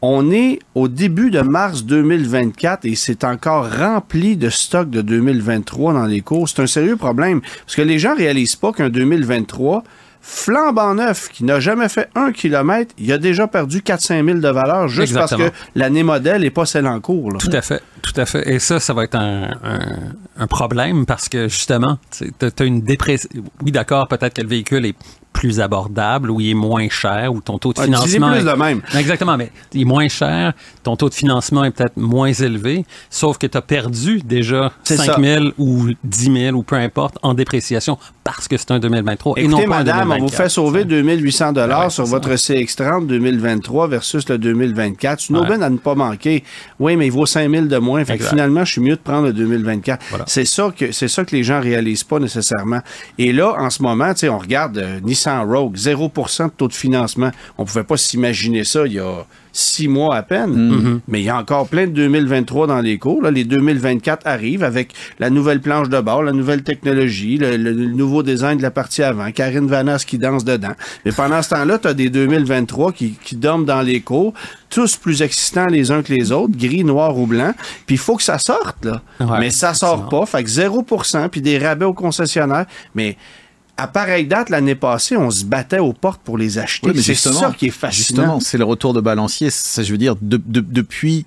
on 0.02 0.30
est 0.30 0.60
au 0.74 0.88
début 0.88 1.30
de 1.30 1.40
mars 1.40 1.84
2024 1.84 2.84
et 2.84 2.94
c'est 2.94 3.24
encore 3.24 3.68
rempli 3.70 4.36
de 4.36 4.48
stocks 4.48 4.90
de 4.90 5.02
2023 5.02 5.92
dans 5.92 6.06
les 6.06 6.20
cours. 6.20 6.48
C'est 6.48 6.62
un 6.62 6.66
sérieux 6.66 6.96
problème 6.96 7.40
parce 7.40 7.76
que 7.76 7.82
les 7.82 7.98
gens 7.98 8.14
réalisent 8.14 8.56
pas 8.56 8.72
qu'un 8.72 8.90
2023 8.90 9.84
flambant 10.30 10.94
neuf 10.94 11.30
qui 11.32 11.42
n'a 11.42 11.58
jamais 11.58 11.88
fait 11.88 12.08
un 12.14 12.32
kilomètre, 12.32 12.94
il 12.98 13.10
a 13.12 13.18
déjà 13.18 13.46
perdu 13.46 13.78
4-5 13.80 14.24
000 14.26 14.38
de 14.40 14.48
valeur 14.48 14.86
juste 14.86 15.12
Exactement. 15.12 15.48
parce 15.48 15.50
que 15.52 15.78
l'année 15.78 16.02
modèle 16.02 16.42
n'est 16.42 16.50
pas 16.50 16.66
celle 16.66 16.86
en 16.86 17.00
cours. 17.00 17.32
là. 17.32 17.38
Tout 17.38 17.50
à 17.50 17.62
fait, 17.62 17.80
tout 18.02 18.12
à 18.20 18.26
fait. 18.26 18.46
Et 18.46 18.58
ça, 18.58 18.78
ça 18.78 18.92
va 18.92 19.04
être 19.04 19.14
un, 19.14 19.44
un- 19.64 20.12
un 20.36 20.46
problème 20.46 21.06
parce 21.06 21.30
que 21.30 21.48
justement, 21.48 21.98
tu 22.16 22.30
as 22.44 22.64
une 22.64 22.82
dépression. 22.82 23.28
Oui, 23.64 23.72
d'accord, 23.72 24.06
peut-être 24.06 24.34
que 24.34 24.42
le 24.42 24.48
véhicule 24.48 24.84
est 24.84 24.94
plus 25.32 25.60
abordable 25.60 26.30
ou 26.32 26.40
il 26.40 26.50
est 26.50 26.54
moins 26.54 26.88
cher 26.88 27.32
ou 27.32 27.40
ton 27.40 27.58
taux 27.58 27.72
de 27.72 27.74
dis-les 27.80 27.86
financement. 27.86 28.32
plus 28.32 28.40
est- 28.40 28.44
de 28.44 28.52
même. 28.58 28.82
Exactement, 28.96 29.36
mais 29.36 29.52
il 29.72 29.82
est 29.82 29.84
moins 29.84 30.08
cher, 30.08 30.52
ton 30.82 30.96
taux 30.96 31.08
de 31.08 31.14
financement 31.14 31.62
est 31.64 31.70
peut-être 31.70 31.96
moins 31.96 32.32
élevé, 32.32 32.84
sauf 33.08 33.38
que 33.38 33.46
tu 33.46 33.56
as 33.56 33.62
perdu 33.62 34.20
déjà 34.24 34.72
C'est 34.82 34.96
5 34.96 35.04
ça. 35.04 35.16
000 35.20 35.44
ou 35.58 35.90
10 36.02 36.32
000 36.32 36.56
ou 36.56 36.62
peu 36.64 36.74
importe 36.76 37.18
en 37.22 37.34
dépréciation 37.34 37.98
parce 38.24 38.48
que 38.48 38.56
c'est 38.56 38.72
un 38.72 38.80
2023 38.80 39.34
et 39.36 39.46
non 39.46 39.58
pas 39.58 39.64
un 39.64 39.68
madame, 39.78 40.08
on 40.20 40.26
vous 40.26 40.30
2024. 40.30 40.42
fait 40.42 40.48
sauver 40.48 40.84
2800 40.84 41.52
dollars 41.52 41.80
Ah 41.80 41.84
ouais, 41.84 41.90
sur 41.90 42.04
votre 42.04 42.30
CX30 42.30 43.06
2023 43.06 43.88
versus 43.88 44.28
le 44.28 44.38
2024. 44.38 45.20
C'est 45.20 45.28
une 45.30 45.36
Ouais. 45.36 45.42
aubaine 45.42 45.62
à 45.62 45.70
ne 45.70 45.76
pas 45.78 45.94
manquer. 45.94 46.44
Oui, 46.80 46.96
mais 46.96 47.06
il 47.06 47.12
vaut 47.12 47.26
5000 47.26 47.68
de 47.68 47.78
moins. 47.78 48.04
Fait 48.04 48.18
que 48.18 48.24
finalement, 48.24 48.64
je 48.64 48.72
suis 48.72 48.80
mieux 48.80 48.96
de 48.96 49.00
prendre 49.00 49.26
le 49.26 49.32
2024. 49.32 50.04
Voilà. 50.10 50.24
C'est 50.26 50.44
ça 50.44 50.72
que 50.76 50.92
c'est 50.92 51.08
ça 51.08 51.24
que 51.24 51.34
les 51.34 51.42
gens 51.44 51.60
réalisent 51.60 52.04
pas 52.04 52.18
nécessairement. 52.18 52.80
Et 53.18 53.32
là, 53.32 53.54
en 53.58 53.70
ce 53.70 53.82
moment, 53.82 54.12
tu 54.14 54.20
sais, 54.20 54.28
on 54.28 54.38
regarde 54.38 54.78
euh, 54.78 55.00
Nissan 55.00 55.48
Rogue, 55.50 55.76
0% 55.76 56.44
de 56.46 56.50
taux 56.56 56.68
de 56.68 56.72
financement. 56.74 57.30
On 57.58 57.64
pouvait 57.64 57.84
pas 57.84 57.96
s'imaginer 57.96 58.64
ça 58.64 58.86
il 58.86 58.94
y 58.94 58.98
a 58.98 59.24
six 59.52 59.88
mois 59.88 60.14
à 60.14 60.22
peine. 60.22 60.50
Mhm. 60.54 61.00
Mais 61.08 61.20
il 61.20 61.24
y 61.24 61.30
a 61.30 61.36
encore 61.36 61.66
plein 61.68 61.86
de 61.86 61.92
2023 61.92 62.66
dans 62.68 62.80
les 62.80 62.96
cours. 62.98 63.22
Là. 63.22 63.30
Les 63.30 63.44
2024 63.44 64.26
arrivent 64.26 64.62
avec 64.62 64.92
la 65.18 65.30
nouvelle 65.30 65.60
planche 65.60 65.88
de 65.88 66.00
bord, 66.00 66.22
la 66.22 66.32
nouvelle 66.32 66.62
technologie, 66.62 67.38
le, 67.38 67.56
le- 67.56 67.72
nouveau 67.72 68.22
design 68.22 68.58
de 68.58 68.62
la 68.62 68.70
partie 68.70 69.02
avant, 69.02 69.30
Karine 69.32 69.66
Vanas 69.98 70.04
qui 70.06 70.18
danse 70.18 70.44
dedans. 70.44 70.72
Mais 71.04 71.12
pendant 71.12 71.42
ce 71.42 71.50
temps-là, 71.50 71.78
tu 71.78 71.88
as 71.88 71.94
des 71.94 72.10
2023 72.10 72.92
qui, 72.92 73.12
qui 73.24 73.36
dorment 73.36 73.64
dans 73.64 73.82
les 73.82 74.00
cours, 74.00 74.32
tous 74.70 74.96
plus 74.96 75.22
excitants 75.22 75.66
les 75.66 75.90
uns 75.90 76.02
que 76.02 76.12
les 76.12 76.32
autres, 76.32 76.56
gris, 76.56 76.84
noir 76.84 77.16
ou 77.18 77.26
blanc. 77.26 77.52
Puis 77.86 77.96
il 77.96 77.98
faut 77.98 78.16
que 78.16 78.22
ça 78.22 78.38
sorte, 78.38 78.84
là. 78.84 79.02
Ouais, 79.20 79.40
mais 79.40 79.50
ça 79.50 79.74
sort 79.74 80.08
pas. 80.08 80.26
Fait 80.26 80.44
que 80.44 80.50
0%, 80.50 81.28
puis 81.28 81.40
des 81.40 81.58
rabais 81.58 81.84
aux 81.84 81.94
concessionnaires. 81.94 82.66
Mais 82.94 83.16
à 83.76 83.86
pareille 83.86 84.26
date, 84.26 84.50
l'année 84.50 84.74
passée, 84.74 85.16
on 85.16 85.30
se 85.30 85.44
battait 85.44 85.78
aux 85.78 85.92
portes 85.92 86.20
pour 86.22 86.36
les 86.36 86.58
acheter. 86.58 86.88
Oui, 86.88 86.94
c'est 87.02 87.14
ça 87.14 87.52
qui 87.56 87.66
est 87.66 87.70
fascinant. 87.70 87.96
Justement, 88.22 88.40
c'est 88.40 88.58
le 88.58 88.64
retour 88.64 88.92
de 88.92 89.00
balancier. 89.00 89.50
Ça, 89.50 89.82
je 89.82 89.92
veux 89.92 89.98
dire, 89.98 90.16
de- 90.20 90.40
de- 90.44 90.60
depuis 90.60 91.26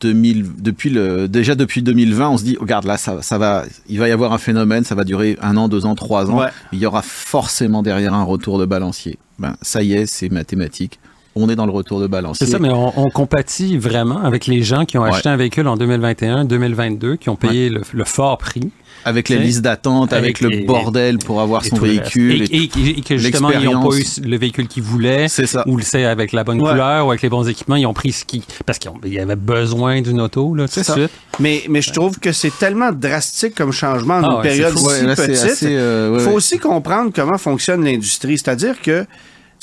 2000, 0.00 0.46
depuis 0.58 0.90
le, 0.90 1.28
déjà 1.28 1.54
depuis 1.54 1.82
2020, 1.82 2.28
on 2.28 2.38
se 2.38 2.44
dit, 2.44 2.56
regarde 2.60 2.84
là, 2.84 2.96
ça, 2.96 3.22
ça 3.22 3.38
va, 3.38 3.64
il 3.88 3.98
va 3.98 4.08
y 4.08 4.12
avoir 4.12 4.32
un 4.32 4.38
phénomène, 4.38 4.84
ça 4.84 4.94
va 4.94 5.04
durer 5.04 5.38
un 5.40 5.56
an, 5.56 5.68
deux 5.68 5.86
ans, 5.86 5.94
trois 5.94 6.30
ans. 6.30 6.40
Ouais. 6.40 6.48
Il 6.72 6.78
y 6.78 6.86
aura 6.86 7.02
forcément 7.02 7.82
derrière 7.82 8.14
un 8.14 8.24
retour 8.24 8.58
de 8.58 8.66
balancier. 8.66 9.18
Ben, 9.38 9.56
ça 9.62 9.82
y 9.82 9.94
est, 9.94 10.06
c'est 10.06 10.28
mathématique. 10.28 10.98
On 11.36 11.48
est 11.48 11.56
dans 11.56 11.66
le 11.66 11.72
retour 11.72 12.00
de 12.00 12.06
balancier. 12.06 12.46
C'est 12.46 12.52
ça, 12.52 12.58
mais 12.60 12.70
on, 12.70 12.96
on 12.98 13.10
compatit 13.10 13.76
vraiment 13.76 14.22
avec 14.22 14.46
les 14.46 14.62
gens 14.62 14.84
qui 14.84 14.98
ont 14.98 15.02
Ouais. 15.02 15.10
acheté 15.10 15.28
un 15.28 15.36
véhicule 15.36 15.66
en 15.66 15.76
2021, 15.76 16.44
2022, 16.44 17.16
qui 17.16 17.28
ont 17.28 17.36
payé 17.36 17.68
le, 17.70 17.82
le 17.92 18.04
fort 18.04 18.38
prix. 18.38 18.70
Avec 19.06 19.28
les 19.28 19.36
listes 19.38 19.60
d'attente, 19.60 20.14
avec, 20.14 20.40
avec 20.40 20.40
le 20.40 20.48
les- 20.48 20.64
bordel 20.64 21.18
pour 21.18 21.40
avoir 21.42 21.62
son 21.62 21.76
véhicule. 21.76 22.40
Et, 22.42 22.44
et- 22.56 22.70
et- 22.78 22.98
et 22.98 23.02
que 23.02 23.18
justement, 23.18 23.50
ils 23.50 23.64
n'ont 23.68 23.86
pas 23.86 23.96
eu 23.96 24.04
le 24.24 24.38
véhicule 24.38 24.66
qu'ils 24.66 24.82
voulaient. 24.84 25.28
C'est 25.28 25.44
ça. 25.46 25.62
Ou 25.66 25.76
le 25.76 25.82
c'est 25.82 26.04
avec 26.04 26.32
la 26.32 26.42
bonne 26.42 26.62
Ouais. 26.62 26.70
couleur 26.70 27.06
ou 27.06 27.10
avec 27.10 27.20
les 27.20 27.28
bons 27.28 27.46
équipements, 27.46 27.76
ils 27.76 27.84
ont 27.86 27.92
pris 27.92 28.12
ce 28.12 28.24
qui. 28.24 28.42
Parce 28.64 28.78
qu'il 28.78 28.90
y 29.12 29.18
avait 29.18 29.36
besoin 29.36 30.00
d'une 30.00 30.20
auto, 30.22 30.54
là, 30.54 30.68
tout 30.68 30.80
de 30.80 30.84
suite. 30.84 31.10
Mais, 31.38 31.64
mais 31.68 31.82
je 31.82 31.92
trouve 31.92 32.18
que 32.18 32.32
c'est 32.32 32.56
tellement 32.58 32.92
drastique 32.92 33.54
comme 33.56 33.72
changement 33.72 34.14
en 34.14 34.22
Ah 34.22 34.28
une 34.30 34.36
ouais, 34.36 34.42
période 34.42 34.78
si 34.78 34.84
petite. 34.84 35.62
euh, 35.64 36.10
ouais, 36.12 36.16
Il 36.18 36.20
faut 36.22 36.30
ouais. 36.30 36.36
aussi 36.36 36.58
comprendre 36.58 37.10
comment 37.14 37.36
fonctionne 37.36 37.84
l'industrie. 37.84 38.38
C'est-à-dire 38.38 38.80
que 38.80 39.04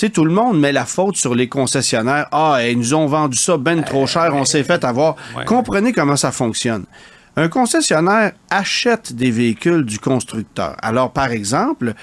tu 0.02 0.08
sais, 0.08 0.12
tout 0.12 0.26
le 0.26 0.32
monde 0.32 0.60
met 0.60 0.72
la 0.72 0.86
faute 0.86 1.16
sur 1.16 1.36
les 1.36 1.48
concessionnaires. 1.48 2.26
Ah, 2.32 2.58
ils 2.68 2.76
nous 2.76 2.96
ont 2.96 3.06
vendu 3.06 3.38
ça 3.38 3.58
ben 3.58 3.84
trop 3.84 4.08
cher, 4.08 4.32
on 4.34 4.46
s'est 4.46 4.64
fait 4.64 4.84
avoir. 4.84 5.16
Ouais. 5.38 5.46
Comprenez 5.46 5.94
comment 5.94 6.16
ça 6.16 6.32
fonctionne. 6.32 6.86
Un 7.36 7.50
concessionnaire 7.50 8.32
achète 8.50 9.14
des 9.14 9.30
véhicules 9.30 9.86
du 9.86 10.00
constructeur. 10.00 10.76
Alors, 10.82 11.12
par 11.12 11.30
exemple, 11.30 11.94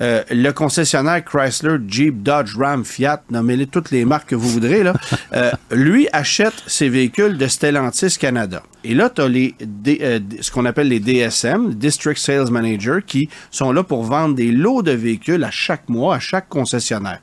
euh, 0.00 0.22
le 0.30 0.50
concessionnaire 0.50 1.24
Chrysler, 1.24 1.78
Jeep, 1.88 2.22
Dodge, 2.22 2.56
Ram, 2.56 2.84
Fiat, 2.84 3.22
nommez-les 3.30 3.66
toutes 3.66 3.90
les 3.90 4.04
marques 4.04 4.28
que 4.30 4.34
vous 4.34 4.48
voudrez, 4.48 4.82
là, 4.82 4.92
euh, 5.32 5.50
lui 5.70 6.08
achète 6.12 6.54
ses 6.66 6.88
véhicules 6.88 7.38
de 7.38 7.46
Stellantis 7.46 8.18
Canada. 8.18 8.62
Et 8.84 8.94
là, 8.94 9.08
tu 9.08 9.22
as 9.22 9.28
les, 9.28 9.54
D- 9.60 9.98
euh, 10.02 10.20
ce 10.40 10.50
qu'on 10.50 10.64
appelle 10.66 10.88
les 10.88 11.00
DSM, 11.00 11.74
District 11.74 12.18
Sales 12.18 12.50
Manager, 12.50 13.04
qui 13.04 13.28
sont 13.50 13.72
là 13.72 13.82
pour 13.82 14.02
vendre 14.04 14.34
des 14.34 14.52
lots 14.52 14.82
de 14.82 14.92
véhicules 14.92 15.42
à 15.44 15.50
chaque 15.50 15.88
mois, 15.88 16.16
à 16.16 16.20
chaque 16.20 16.48
concessionnaire. 16.48 17.20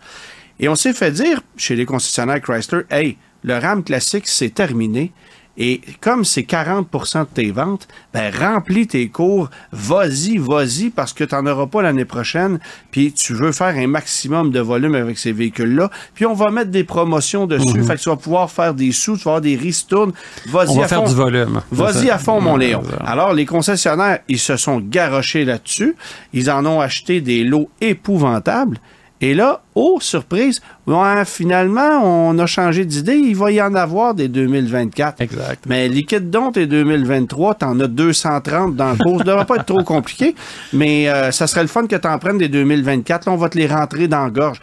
Et 0.59 0.67
on 0.69 0.75
s'est 0.75 0.93
fait 0.93 1.11
dire 1.11 1.41
chez 1.57 1.75
les 1.75 1.85
concessionnaires 1.85 2.41
Chrysler, 2.41 2.81
hey, 2.89 3.17
le 3.43 3.57
RAM 3.57 3.83
classique, 3.83 4.27
c'est 4.27 4.53
terminé. 4.53 5.11
Et 5.55 5.81
comme 6.01 6.25
c'est 6.25 6.41
40% 6.41 7.21
de 7.21 7.25
tes 7.25 7.51
ventes, 7.51 7.87
ben 8.11 8.33
remplis 8.33 8.87
tes 8.87 9.07
cours, 9.09 9.49
vas-y, 9.71 10.37
vas-y, 10.37 10.89
parce 10.89 11.13
que 11.13 11.23
tu 11.23 11.35
n'en 11.35 11.45
auras 11.45 11.67
pas 11.67 11.83
l'année 11.83 12.05
prochaine, 12.05 12.59
puis 12.89 13.13
tu 13.13 13.33
veux 13.35 13.51
faire 13.51 13.75
un 13.75 13.85
maximum 13.85 14.49
de 14.49 14.59
volume 14.59 14.95
avec 14.95 15.19
ces 15.19 15.31
véhicules-là, 15.31 15.91
puis 16.15 16.25
on 16.25 16.33
va 16.33 16.49
mettre 16.49 16.71
des 16.71 16.83
promotions 16.83 17.45
dessus, 17.45 17.83
fait 17.83 17.95
que 17.95 18.01
tu 18.01 18.09
vas 18.09 18.15
pouvoir 18.15 18.49
faire 18.49 18.73
des 18.73 18.91
sous, 18.91 19.15
tu 19.15 19.25
vas 19.25 19.31
avoir 19.31 19.41
des 19.41 19.55
ristournes, 19.55 20.13
vas-y 20.47 20.81
à 20.81 20.87
faire 20.87 21.03
fond. 21.03 21.07
du 21.07 21.15
volume. 21.15 21.61
Vas-y 21.71 22.09
à 22.09 22.17
fond, 22.17 22.41
mon 22.41 22.57
Léon. 22.57 22.81
Alors, 23.05 23.33
les 23.33 23.45
concessionnaires, 23.45 24.19
ils 24.27 24.39
se 24.39 24.57
sont 24.57 24.79
garochés 24.79 25.45
là-dessus. 25.45 25.95
Ils 26.33 26.49
en 26.49 26.65
ont 26.65 26.81
acheté 26.81 27.21
des 27.21 27.43
lots 27.43 27.69
épouvantables. 27.79 28.79
Et 29.23 29.33
là, 29.33 29.61
oh, 29.73 29.99
surprise, 30.01 30.61
ouais, 30.85 31.23
finalement, 31.23 32.01
on 32.03 32.37
a 32.39 32.45
changé 32.45 32.83
d'idée. 32.83 33.15
Il 33.15 33.37
va 33.37 33.53
y 33.53 33.61
en 33.61 33.73
avoir 33.73 34.13
des 34.13 34.27
2024. 34.27 35.21
Exact. 35.21 35.63
Mais 35.65 35.87
liquide 35.87 36.29
donc 36.29 36.55
tes 36.55 36.65
2023, 36.65 37.55
t'en 37.55 37.79
as 37.79 37.87
230 37.87 38.75
dans 38.75 38.91
le 38.91 38.97
cours. 38.97 39.19
Ça 39.19 39.23
devrait 39.23 39.45
pas 39.45 39.55
être 39.55 39.65
trop 39.65 39.81
compliqué, 39.81 40.35
mais 40.73 41.07
euh, 41.07 41.31
ça 41.31 41.47
serait 41.47 41.61
le 41.61 41.69
fun 41.69 41.87
que 41.87 41.95
t'en 41.95 42.19
prennes 42.19 42.37
des 42.37 42.49
2024. 42.49 43.27
Là, 43.27 43.31
on 43.31 43.37
va 43.37 43.47
te 43.47 43.57
les 43.57 43.65
rentrer 43.65 44.09
dans 44.09 44.25
la 44.25 44.29
gorge. 44.29 44.59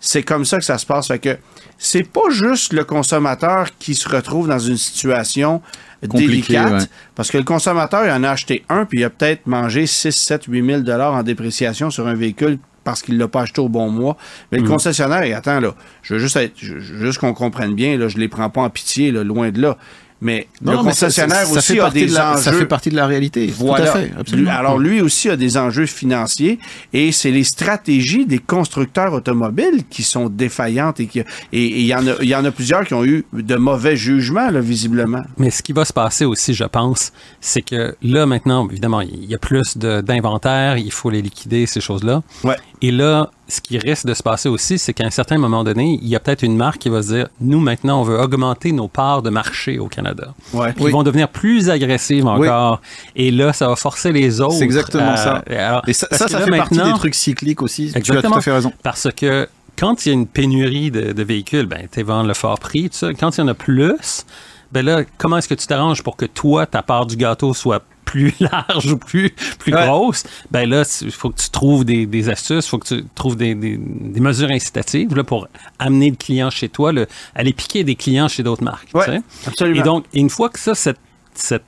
C'est 0.00 0.24
comme 0.24 0.44
ça 0.44 0.58
que 0.58 0.64
ça 0.64 0.78
se 0.78 0.86
passe. 0.86 1.06
Fait 1.06 1.20
que 1.20 1.38
c'est 1.78 2.02
pas 2.02 2.28
juste 2.30 2.72
le 2.72 2.82
consommateur 2.82 3.68
qui 3.78 3.94
se 3.94 4.08
retrouve 4.08 4.48
dans 4.48 4.58
une 4.58 4.78
situation 4.78 5.62
Compliqué, 6.08 6.26
délicate, 6.26 6.72
ouais. 6.72 6.88
parce 7.14 7.30
que 7.30 7.38
le 7.38 7.44
consommateur, 7.44 8.04
il 8.04 8.10
en 8.10 8.24
a 8.24 8.30
acheté 8.30 8.64
un, 8.68 8.84
puis 8.84 8.98
il 8.98 9.04
a 9.04 9.10
peut-être 9.10 9.46
mangé 9.46 9.86
6, 9.86 10.10
7, 10.10 10.46
8 10.48 10.66
000 10.66 10.80
dollars 10.80 11.14
en 11.14 11.22
dépréciation 11.22 11.90
sur 11.90 12.08
un 12.08 12.14
véhicule 12.14 12.58
parce 12.84 13.02
qu'il 13.02 13.18
l'a 13.18 13.28
pas 13.28 13.42
acheté 13.42 13.60
au 13.60 13.68
bon 13.68 13.88
mois. 13.90 14.16
Mais 14.50 14.58
Mm. 14.58 14.62
le 14.64 14.68
concessionnaire, 14.68 15.22
et 15.22 15.32
attends, 15.34 15.60
là, 15.60 15.74
je 16.02 16.14
veux 16.14 16.20
juste, 16.20 16.36
être- 16.36 16.52
je- 16.56 16.78
je 16.78 16.94
veux 16.94 17.06
juste 17.06 17.18
qu'on 17.18 17.34
comprenne 17.34 17.74
bien, 17.74 17.96
là, 17.98 18.08
je 18.08 18.18
les 18.18 18.28
prends 18.28 18.50
pas 18.50 18.62
en 18.62 18.70
pitié, 18.70 19.10
là, 19.12 19.22
loin 19.24 19.50
de 19.50 19.60
là. 19.60 19.76
Mais 20.24 20.46
le 20.64 20.70
Non, 20.70 20.84
mais 20.84 20.92
ça- 20.92 21.06
concessionnaire 21.06 21.38
ça, 21.38 21.46
ça 21.46 21.58
aussi 21.58 21.80
a 21.80 21.90
des 21.90 22.06
de 22.06 22.14
la, 22.14 22.34
enjeux. 22.34 22.42
Ça 22.42 22.52
fait 22.52 22.66
partie 22.66 22.90
de 22.90 22.94
la 22.94 23.08
réalité. 23.08 23.52
Voilà. 23.58 23.86
Tout 23.86 23.90
à 23.90 24.00
fait, 24.02 24.12
absolument. 24.16 24.50
Lui- 24.52 24.56
alors 24.56 24.78
lui 24.78 25.00
aussi 25.00 25.28
a 25.28 25.34
des 25.36 25.56
enjeux 25.58 25.86
financiers 25.86 26.60
et 26.92 27.10
c'est 27.10 27.32
les 27.32 27.42
stratégies 27.42 28.24
des 28.24 28.38
constructeurs 28.38 29.14
automobiles 29.14 29.82
qui 29.90 30.04
sont 30.04 30.28
défaillantes 30.28 31.00
et 31.00 31.06
qui 31.08 31.18
et 31.18 31.24
et 31.52 31.80
il 31.80 31.86
y 31.86 31.92
en 31.92 32.06
a 32.06 32.12
il 32.22 32.28
y 32.28 32.36
en 32.36 32.44
a 32.44 32.52
plusieurs 32.52 32.84
qui 32.86 32.94
ont 32.94 33.04
eu 33.04 33.24
de 33.32 33.56
mauvais 33.56 33.96
jugements 33.96 34.48
là, 34.48 34.60
visiblement. 34.60 35.22
Mais 35.38 35.50
ce 35.50 35.60
qui 35.60 35.72
va 35.72 35.84
se 35.84 35.92
passer 35.92 36.24
aussi, 36.24 36.54
je 36.54 36.62
pense, 36.66 37.12
c'est 37.40 37.62
que 37.62 37.96
là, 38.00 38.24
maintenant, 38.24 38.68
évidemment, 38.70 39.00
il 39.00 39.24
y 39.24 39.34
a 39.34 39.38
plus 39.38 39.76
d'inventaire, 39.76 40.76
il 40.78 40.92
faut 40.92 41.10
les 41.10 41.20
liquider, 41.22 41.66
ces 41.66 41.80
choses-là. 41.80 42.22
Ouais. 42.44 42.56
Et 42.84 42.90
là, 42.90 43.30
ce 43.48 43.60
qui 43.60 43.78
risque 43.78 44.06
de 44.06 44.12
se 44.14 44.24
passer 44.24 44.48
aussi, 44.48 44.76
c'est 44.76 44.92
qu'à 44.92 45.04
un 45.06 45.10
certain 45.10 45.38
moment 45.38 45.62
donné, 45.62 45.98
il 46.02 46.08
y 46.08 46.16
a 46.16 46.20
peut-être 46.20 46.42
une 46.42 46.56
marque 46.56 46.78
qui 46.78 46.88
va 46.88 47.00
se 47.00 47.12
dire, 47.14 47.28
nous, 47.40 47.60
maintenant, 47.60 48.00
on 48.00 48.02
veut 48.02 48.18
augmenter 48.18 48.72
nos 48.72 48.88
parts 48.88 49.22
de 49.22 49.30
marché 49.30 49.78
au 49.78 49.86
Canada. 49.86 50.34
Ouais. 50.52 50.74
Qui 50.74 50.90
vont 50.90 51.04
devenir 51.04 51.28
plus 51.28 51.70
agressives 51.70 52.26
encore. 52.26 52.80
Et 53.14 53.30
là, 53.30 53.52
ça 53.52 53.68
va 53.68 53.76
forcer 53.76 54.10
les 54.10 54.40
autres. 54.40 54.54
C'est 54.54 54.64
exactement 54.64 55.12
à- 55.12 55.16
ça. 55.16 55.44
alors, 55.48 55.82
Et 55.86 55.92
ça, 55.92 56.08
ça, 56.10 56.24
que 56.24 56.30
ça 56.32 56.38
là, 56.40 56.44
fait 56.46 56.56
partie 56.56 56.76
des 56.78 56.92
trucs 56.98 57.14
cycliques 57.14 57.62
aussi. 57.62 57.88
Tu 57.90 57.94
as 57.94 57.98
Exactement. 57.98 58.32
tout 58.32 58.38
à 58.38 58.42
fait 58.42 58.52
raison. 58.52 58.72
Parce 58.82 59.08
que 59.16 59.48
quand 59.78 60.04
il 60.04 60.08
y 60.08 60.10
a 60.10 60.14
une 60.14 60.26
pénurie 60.26 60.90
de, 60.90 61.12
de 61.12 61.22
véhicules, 61.22 61.66
ben, 61.66 61.86
tu 61.90 62.02
vends 62.02 62.24
le 62.24 62.34
fort 62.34 62.58
prix, 62.58 62.90
tout 62.90 62.96
ça. 62.96 63.14
Quand 63.14 63.36
il 63.36 63.40
y 63.40 63.44
en 63.44 63.48
a 63.48 63.54
plus, 63.54 64.24
ben 64.72 64.84
là, 64.84 65.02
comment 65.18 65.36
est-ce 65.38 65.48
que 65.48 65.54
tu 65.54 65.66
t'arranges 65.68 66.02
pour 66.02 66.16
que 66.16 66.26
toi, 66.26 66.66
ta 66.66 66.82
part 66.82 67.06
du 67.06 67.14
gâteau 67.16 67.54
soit 67.54 67.82
plus 68.12 68.34
large 68.40 68.92
ou 68.92 68.98
plus, 68.98 69.30
plus 69.58 69.72
Ouais. 69.74 69.86
grosse? 69.86 70.24
Ben 70.50 70.68
là, 70.68 70.82
il 71.00 71.10
faut 71.10 71.30
que 71.30 71.40
tu 71.40 71.48
trouves 71.50 71.84
des, 71.84 72.04
des 72.06 72.28
astuces, 72.28 72.66
il 72.66 72.68
faut 72.68 72.78
que 72.78 72.88
tu 72.88 73.04
trouves 73.14 73.36
des, 73.36 73.54
des- 73.54 73.78
des 73.78 74.20
mesures 74.20 74.50
incitatives 74.50 75.14
là, 75.16 75.24
pour 75.24 75.48
amener 75.78 76.10
le 76.10 76.16
client 76.16 76.50
chez 76.50 76.68
toi, 76.68 76.92
le- 76.92 77.06
aller 77.34 77.52
piquer 77.54 77.84
des 77.84 77.94
clients 77.96 78.28
chez 78.28 78.42
d'autres 78.42 78.62
marques. 78.64 78.88
tu 78.90 78.96
Ouais, 78.98 79.06
sais. 79.06 79.22
absolument. 79.46 79.80
Et 79.80 79.82
donc, 79.82 80.04
une 80.12 80.28
fois 80.30 80.50
que 80.50 80.58
ça, 80.58 80.74
cette, 80.74 80.98
cette, 81.34 81.64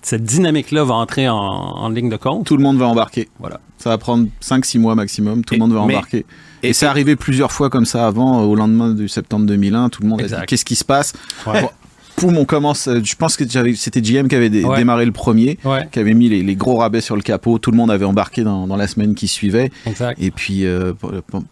cette 0.00 0.24
dynamique-là 0.24 0.84
va 0.84 0.94
entrer 0.94 1.28
en, 1.28 1.36
en 1.36 1.88
ligne 1.90 2.08
de 2.08 2.16
compte, 2.16 2.46
Tout 2.46 2.56
le 2.56 2.62
monde 2.62 2.78
va 2.78 2.86
embarquer. 2.86 3.28
voilà. 3.38 3.60
Ça 3.76 3.90
va 3.90 3.98
prendre 3.98 4.28
5-6 4.40 4.78
mois 4.78 4.94
maximum. 4.94 5.44
Tout 5.44 5.54
le 5.54 5.60
monde 5.60 5.72
va 5.72 5.84
mais- 5.84 5.96
embarquer. 5.96 6.24
et- 6.62 6.68
Et, 6.68 6.72
c'est 6.72 6.86
arrivé 6.86 7.16
plusieurs 7.16 7.50
fois 7.52 7.68
comme 7.68 7.84
ça 7.84 8.06
avant, 8.06 8.42
au 8.44 8.54
lendemain 8.54 8.94
du 8.94 9.08
septembre 9.08 9.44
2001. 9.46 9.88
Tout 9.90 10.02
le 10.02 10.08
monde 10.08 10.20
a 10.20 10.24
Exact. 10.24 10.40
dit 10.40 10.46
qu'est-ce 10.46 10.64
qui 10.64 10.76
se 10.76 10.84
passe? 10.84 11.12
Ouais. 11.46 11.68
Poum, 12.16 12.36
on 12.36 12.44
commence. 12.44 12.88
euh, 12.88 13.00
Je 13.02 13.14
pense 13.16 13.36
que 13.36 13.44
c'était 13.74 14.00
GM 14.00 14.28
qui 14.28 14.34
avait 14.36 14.50
dé- 14.50 14.64
Ouais. 14.64 14.76
démarré 14.76 15.04
le 15.06 15.12
premier, 15.12 15.58
Ouais. 15.64 15.88
qui 15.90 15.98
avait 15.98 16.14
mis 16.14 16.28
les, 16.28 16.42
les 16.42 16.54
gros 16.56 16.76
rabais 16.76 17.00
sur 17.00 17.16
le 17.16 17.22
capot. 17.22 17.58
Tout 17.58 17.70
le 17.70 17.76
monde 17.76 17.90
avait 17.90 18.04
embarqué 18.04 18.44
dans, 18.44 18.66
dans 18.66 18.76
la 18.76 18.86
semaine 18.86 19.14
qui 19.14 19.26
suivait. 19.28 19.70
Exact. 19.86 20.16
Et 20.22 20.30
puis 20.30 20.64
euh, 20.66 20.92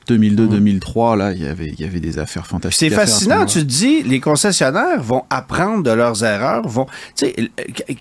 2002-2003, 0.08 1.16
là, 1.16 1.32
il 1.32 1.42
y 1.42 1.46
avait 1.46 1.68
il 1.76 1.80
y 1.80 1.84
avait 1.84 2.00
des 2.00 2.18
affaires 2.18 2.46
fantastiques. 2.46 2.90
C'est 2.90 2.94
ce 2.94 3.00
fascinant, 3.00 3.46
tu 3.46 3.60
te 3.60 3.64
dis, 3.64 4.02
les 4.02 4.20
concessionnaires 4.20 5.02
vont 5.02 5.22
apprendre 5.30 5.82
de 5.82 5.90
leurs 5.90 6.22
erreurs, 6.24 6.66
vont, 6.68 6.86
l- 7.22 7.48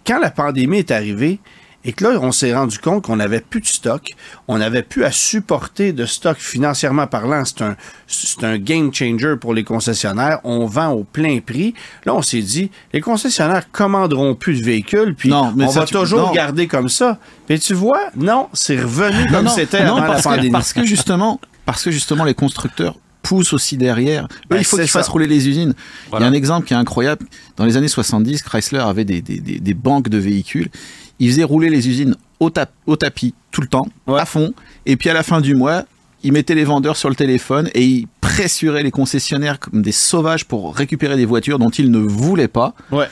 quand 0.06 0.19
la 0.19 0.32
pandémie 0.32 0.80
est 0.80 0.91
arrivée, 0.91 1.39
et 1.85 1.93
que 1.93 2.03
là, 2.03 2.19
on 2.21 2.31
s'est 2.33 2.53
rendu 2.53 2.77
compte 2.77 3.05
qu'on 3.05 3.15
n'avait 3.15 3.39
plus 3.39 3.61
de 3.61 3.65
stock, 3.65 4.03
on 4.49 4.57
n'avait 4.57 4.83
plus 4.83 5.05
à 5.05 5.11
supporter 5.11 5.93
de 5.93 6.05
stock 6.05 6.37
financièrement 6.37 7.07
parlant. 7.07 7.45
C'est 7.45 7.61
un, 7.61 7.75
c'est 8.05 8.43
un 8.43 8.57
game 8.57 8.93
changer 8.93 9.35
pour 9.39 9.53
les 9.53 9.63
concessionnaires. 9.63 10.39
On 10.43 10.65
vend 10.65 10.89
au 10.91 11.03
plein 11.05 11.39
prix. 11.39 11.73
Là, 12.05 12.13
on 12.15 12.21
s'est 12.21 12.41
dit, 12.41 12.69
les 12.91 12.99
concessionnaires 12.99 13.71
commanderont 13.71 14.35
plus 14.35 14.59
de 14.59 14.65
véhicules, 14.65 15.15
puis 15.15 15.29
Non, 15.29 15.53
mais 15.55 15.65
on 15.65 15.71
ça, 15.71 15.79
va 15.81 15.85
tu- 15.85 15.93
toujours 15.95 16.27
non. 16.27 16.31
garder 16.33 16.67
comme 16.67 16.89
ça. 16.89 17.17
Mais 17.49 17.57
tu 17.57 17.73
vois, 17.73 18.09
non, 18.15 18.49
c'est 18.53 18.75
revenu 18.79 19.23
Non, 19.25 19.31
comme 19.31 19.45
non, 19.45 19.51
c'était 19.51 19.85
non, 19.85 19.93
avant 19.95 20.01
la 20.01 20.07
parce 20.07 20.23
que, 20.23 20.29
pandémie. 20.29 20.51
parce 20.51 20.73
que 20.73 20.83
justement, 20.83 21.39
parce 21.65 21.83
que 21.83 21.91
justement 21.91 22.25
les 22.25 22.33
constructeurs 22.33 22.95
poussent 23.21 23.53
aussi 23.53 23.77
derrière. 23.77 24.27
Ben, 24.49 24.57
il 24.57 24.63
faut 24.65 24.77
qu'ils 24.77 24.87
fassent 24.87 25.07
rouler 25.09 25.27
les 25.27 25.47
usines. 25.47 25.73
Voilà. 26.09 26.25
Il 26.25 26.29
y 26.29 26.29
a 26.29 26.31
un 26.31 26.35
exemple 26.37 26.65
qui 26.67 26.73
est 26.73 26.77
incroyable. 26.77 27.25
Dans 27.57 27.65
les 27.65 27.77
années 27.77 27.87
70, 27.89 28.41
Chrysler 28.43 28.79
avait 28.79 29.05
des, 29.05 29.21
des, 29.21 29.39
des, 29.39 29.59
des 29.59 29.73
banques 29.73 30.09
de 30.09 30.17
véhicules. 30.17 30.69
Ils 31.19 31.29
faisaient 31.29 31.43
rouler 31.43 31.69
les 31.69 31.88
usines 31.88 32.15
au, 32.39 32.49
tap- 32.49 32.71
au 32.86 32.95
tapis 32.95 33.34
tout 33.51 33.62
le 33.62 33.67
temps, 33.67 33.88
Ouais. 34.08 34.19
à 34.19 34.25
fond. 34.25 34.53
Et 34.86 34.95
puis 34.95 35.10
à 35.10 35.13
la 35.13 35.23
fin 35.23 35.41
du 35.41 35.55
mois, 35.55 35.84
ils 36.23 36.32
mettaient 36.32 36.55
les 36.55 36.63
vendeurs 36.65 36.97
sur 36.97 37.10
le 37.10 37.15
téléphone 37.15 37.69
et 37.73 37.84
ils 37.84 38.08
pressuraient 38.21 38.84
les 38.84 38.91
concessionnaires 38.91 39.60
comme 39.60 39.82
des 39.82 39.91
sauvages 39.91 40.45
pour 40.45 40.75
récupérer 40.75 41.15
des 41.17 41.25
voitures 41.25 41.60
dont 41.60 41.69
ils 41.69 41.91
ne 41.91 41.99
voulaient 41.99 42.47
pas. 42.47 42.73
Ouais. 42.91 43.08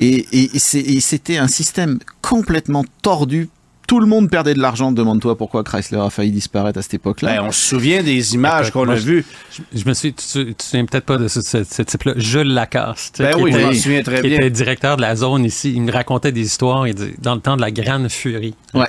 Et, 0.00 0.26
et, 0.32 0.56
et 0.56 0.58
c'est- 0.58 0.80
et 0.80 1.00
c'était 1.00 1.38
un 1.38 1.48
système 1.48 1.98
complètement 2.22 2.84
tordu. 3.02 3.48
Tout 3.88 3.98
le 4.00 4.06
monde 4.06 4.30
perdait 4.30 4.54
de 4.54 4.60
l'argent. 4.60 4.92
Demande-toi 4.92 5.36
pourquoi 5.36 5.64
Chrysler 5.64 5.98
a 5.98 6.10
failli 6.10 6.30
disparaître 6.30 6.78
à 6.78 6.82
cette 6.82 6.94
époque-là. 6.94 7.36
Ben, 7.38 7.42
on 7.48 7.50
se 7.50 7.68
souvient 7.70 8.02
des 8.04 8.34
images 8.34 8.70
qu'on 8.70 8.88
a 8.88 8.94
je- 8.96 9.00
vues. 9.02 9.24
Je, 9.50 9.80
je 9.80 9.88
me 9.88 9.94
suis, 9.94 10.12
tu, 10.12 10.24
tu 10.46 10.54
te 10.54 10.62
souviens 10.62 10.84
peut-être 10.84 11.06
pas 11.06 11.16
de 11.16 11.26
ce, 11.26 11.40
ce- 11.40 11.64
ce 11.64 11.82
type-là, 11.82 12.12
Jules 12.16 12.52
Lacasse, 12.54 13.10
Ben 13.18 13.34
qui, 13.34 13.42
oui, 13.42 13.50
je 13.52 13.56
était, 13.56 13.66
m'en 13.66 13.72
souviens 13.74 14.02
très 14.02 14.20
qui 14.20 14.28
bien. 14.28 14.36
était 14.36 14.50
directeur 14.50 14.96
de 14.98 15.02
la 15.02 15.16
zone 15.16 15.44
ici. 15.44 15.72
Il 15.74 15.82
me 15.82 15.90
racontait 15.90 16.30
des 16.32 16.42
histoires 16.42 16.86
il 16.86 16.94
dit, 16.94 17.14
dans 17.18 17.34
le 17.34 17.40
temps 17.40 17.56
de 17.56 17.62
la 17.62 17.70
Grande 17.70 18.08
Furie. 18.10 18.54
Ouais. 18.74 18.86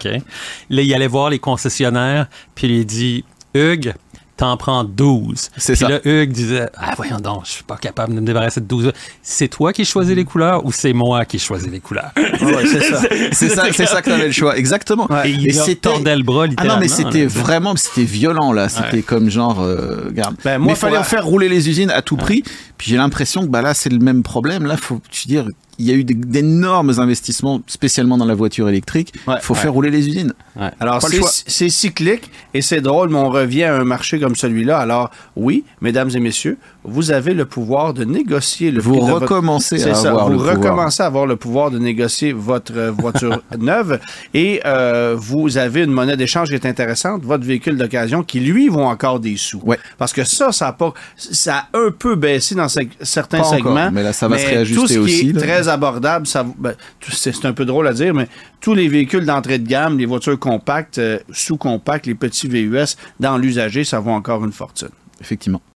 Là, 0.70 0.82
il 0.82 0.94
allait 0.94 1.08
voir 1.08 1.30
les 1.30 1.40
concessionnaires, 1.40 2.28
puis 2.54 2.68
il 2.80 2.86
dit 2.86 3.24
Hugues, 3.56 3.94
t'en 4.40 4.58
prends 4.58 4.84
12. 4.84 5.50
C'est 5.58 5.74
Puis 5.74 5.80
ça. 5.82 5.90
là, 5.90 6.00
Hugues 6.06 6.32
disait 6.32 6.70
Ah, 6.78 6.94
voyons 6.96 7.18
donc, 7.20 7.42
je 7.46 7.52
suis 7.52 7.64
pas 7.64 7.78
capable 7.78 8.16
de 8.16 8.20
me 8.22 8.26
débarrasser 8.26 8.62
de 8.62 8.66
12. 8.66 8.92
C'est 9.22 9.50
toi 9.50 9.74
qui 9.74 9.86
choisis 9.86 10.16
les 10.16 10.24
couleurs 10.26 10.66
ou 10.66 10.72
c'est 10.72 10.94
moi 10.94 11.26
qui 11.26 11.40
choisis 11.40 11.70
les 11.70 11.80
couleurs? 11.82 12.12
Ouais, 12.16 12.66
c'est 12.66 12.82
ça. 12.92 13.02
C'est 13.32 13.50
ça, 13.50 13.72
ça 13.86 14.02
que 14.02 14.10
t'avais 14.10 14.28
le 14.28 14.32
choix, 14.32 14.58
exactement. 14.58 15.08
Ouais. 15.10 15.30
Et 15.30 15.34
il 15.34 15.56
leur 15.56 15.68
tordait 15.82 16.16
le 16.16 16.24
bras, 16.24 16.44
Ah 16.44 16.48
littéralement. 16.48 16.76
non, 16.76 16.80
mais 16.82 16.88
c'était 16.88 17.26
vraiment, 17.26 17.76
c'était 17.76 18.04
violent 18.04 18.54
là. 18.54 18.70
C'était 18.70 18.98
Ouais. 18.98 19.02
comme 19.02 19.30
genre, 19.30 19.60
euh, 19.62 20.06
regarde. 20.08 20.36
Ben, 20.44 20.58
moi, 20.58 20.68
mais 20.68 20.74
il 20.74 20.76
fallait 20.80 20.98
en 20.98 21.04
faire 21.04 21.26
rouler 21.26 21.50
les 21.50 21.70
usines 21.70 21.92
à 21.92 22.02
tout 22.02 22.16
prix. 22.18 22.44
Puis 22.78 22.92
j'ai 22.92 22.98
l'impression 22.98 23.42
que 23.42 23.48
bah 23.48 23.62
là, 23.62 23.74
c'est 23.74 23.90
le 23.90 24.00
même 24.00 24.24
problème. 24.24 24.66
Là, 24.66 24.78
faut, 24.78 25.02
tu 25.12 25.28
dire, 25.28 25.46
il 25.80 25.86
y 25.88 25.92
a 25.92 25.96
eu 25.96 26.04
d'énormes 26.04 26.94
investissements, 27.00 27.62
spécialement 27.68 28.18
dans 28.18 28.26
la 28.26 28.36
voiture 28.36 28.70
électrique. 28.70 29.14
Il 29.16 29.30
Ouais. 29.32 29.36
faut 29.42 29.54
Ouais. 29.54 29.60
faire 29.60 29.74
rouler 29.74 29.90
les 29.90 30.08
usines. 30.08 30.34
Alors, 30.80 31.02
c'est 31.48 31.70
cyclique 31.70 32.30
et 32.54 32.62
c'est 32.62 32.82
drôle, 32.82 33.10
mais 33.10 33.18
on 33.18 33.30
revient 33.30 33.64
à 33.64 33.76
un 33.76 33.84
marché 33.86 34.20
comme 34.20 34.36
celui-là. 34.36 34.78
Alors, 34.78 35.10
oui, 35.36 35.64
mesdames 35.82 36.10
et 36.14 36.20
messieurs, 36.20 36.58
vous 36.84 37.12
avez 37.12 37.34
le 37.34 37.46
pouvoir 37.46 37.94
de 37.94 38.04
négocier 38.04 38.72
le 38.72 38.82
Vous 38.82 38.92
prix 38.98 39.06
de 39.06 39.12
votre- 39.12 39.22
recommencez 39.24 39.78
C'est 39.80 39.92
à 39.92 39.96
ça, 39.96 40.10
avoir 40.10 40.26
vous 40.28 40.32
le 40.34 40.38
pouvoir. 40.38 40.56
recommencez 40.58 41.04
à 41.04 41.06
avoir 41.06 41.26
le 41.26 41.36
pouvoir 41.36 41.72
de 41.72 41.80
négocier 41.80 42.34
votre 42.34 42.74
euh, 42.76 42.92
voiture 42.92 43.42
neuve 43.60 44.00
et 44.34 44.60
euh, 44.66 45.16
vous 45.18 45.58
avez 45.58 45.84
une 45.84 45.92
monnaie 45.92 46.18
d'échange 46.18 46.50
qui 46.50 46.56
est 46.56 46.66
intéressante, 46.66 47.24
votre 47.24 47.46
véhicule 47.46 47.78
d'occasion 47.78 48.24
qui, 48.24 48.40
lui, 48.42 48.68
vaut 48.68 48.82
encore 48.82 49.20
des 49.20 49.38
sous. 49.38 49.62
Parce 49.98 50.12
que 50.14 50.24
ça, 50.26 50.52
ça 50.52 50.68
a, 50.68 50.74
pas, 50.74 50.94
ça 51.16 51.66
a 51.74 51.78
un 51.78 51.92
peu 51.92 52.16
baissé 52.16 52.56
dans 52.56 52.68
certains 52.68 53.40
Pas 53.40 53.44
encore, 53.48 53.56
segments. 53.58 53.92
mais 53.92 54.04
là, 54.04 54.12
ça 54.14 54.28
va 54.28 54.38
se 54.38 54.44
tout 54.44 54.50
réajuster 54.50 54.88
ce 54.88 54.94
qui 54.94 55.00
aussi, 55.00 55.30
est 55.30 55.34
là. 55.34 55.42
très 55.42 55.69
ben, 55.78 56.74
c'est 57.02 57.46
un 57.46 57.54
peu 57.54 57.66
drôle 57.66 57.88
à 57.88 57.94
dire, 57.94 58.14
mais 58.14 58.28
tous 58.62 58.74
les 58.74 58.88
véhicules 58.88 59.26
d'entrée 59.26 59.60
de 59.60 59.68
gamme, 59.68 59.98
les 59.98 60.06
voitures 60.06 60.40
compactes, 60.40 60.98
euh, 60.98 61.20
sous-compactes, 61.32 62.06
les 62.06 62.16
petits 62.16 62.48
VUS, 62.48 62.96
dans 63.20 63.38
l'usager, 63.38 63.84
ça 63.84 64.00
vaut 64.00 64.12
encore 64.12 64.44
une 64.46 64.52
fortune. 64.52 64.90
Effectivement. 65.22 65.62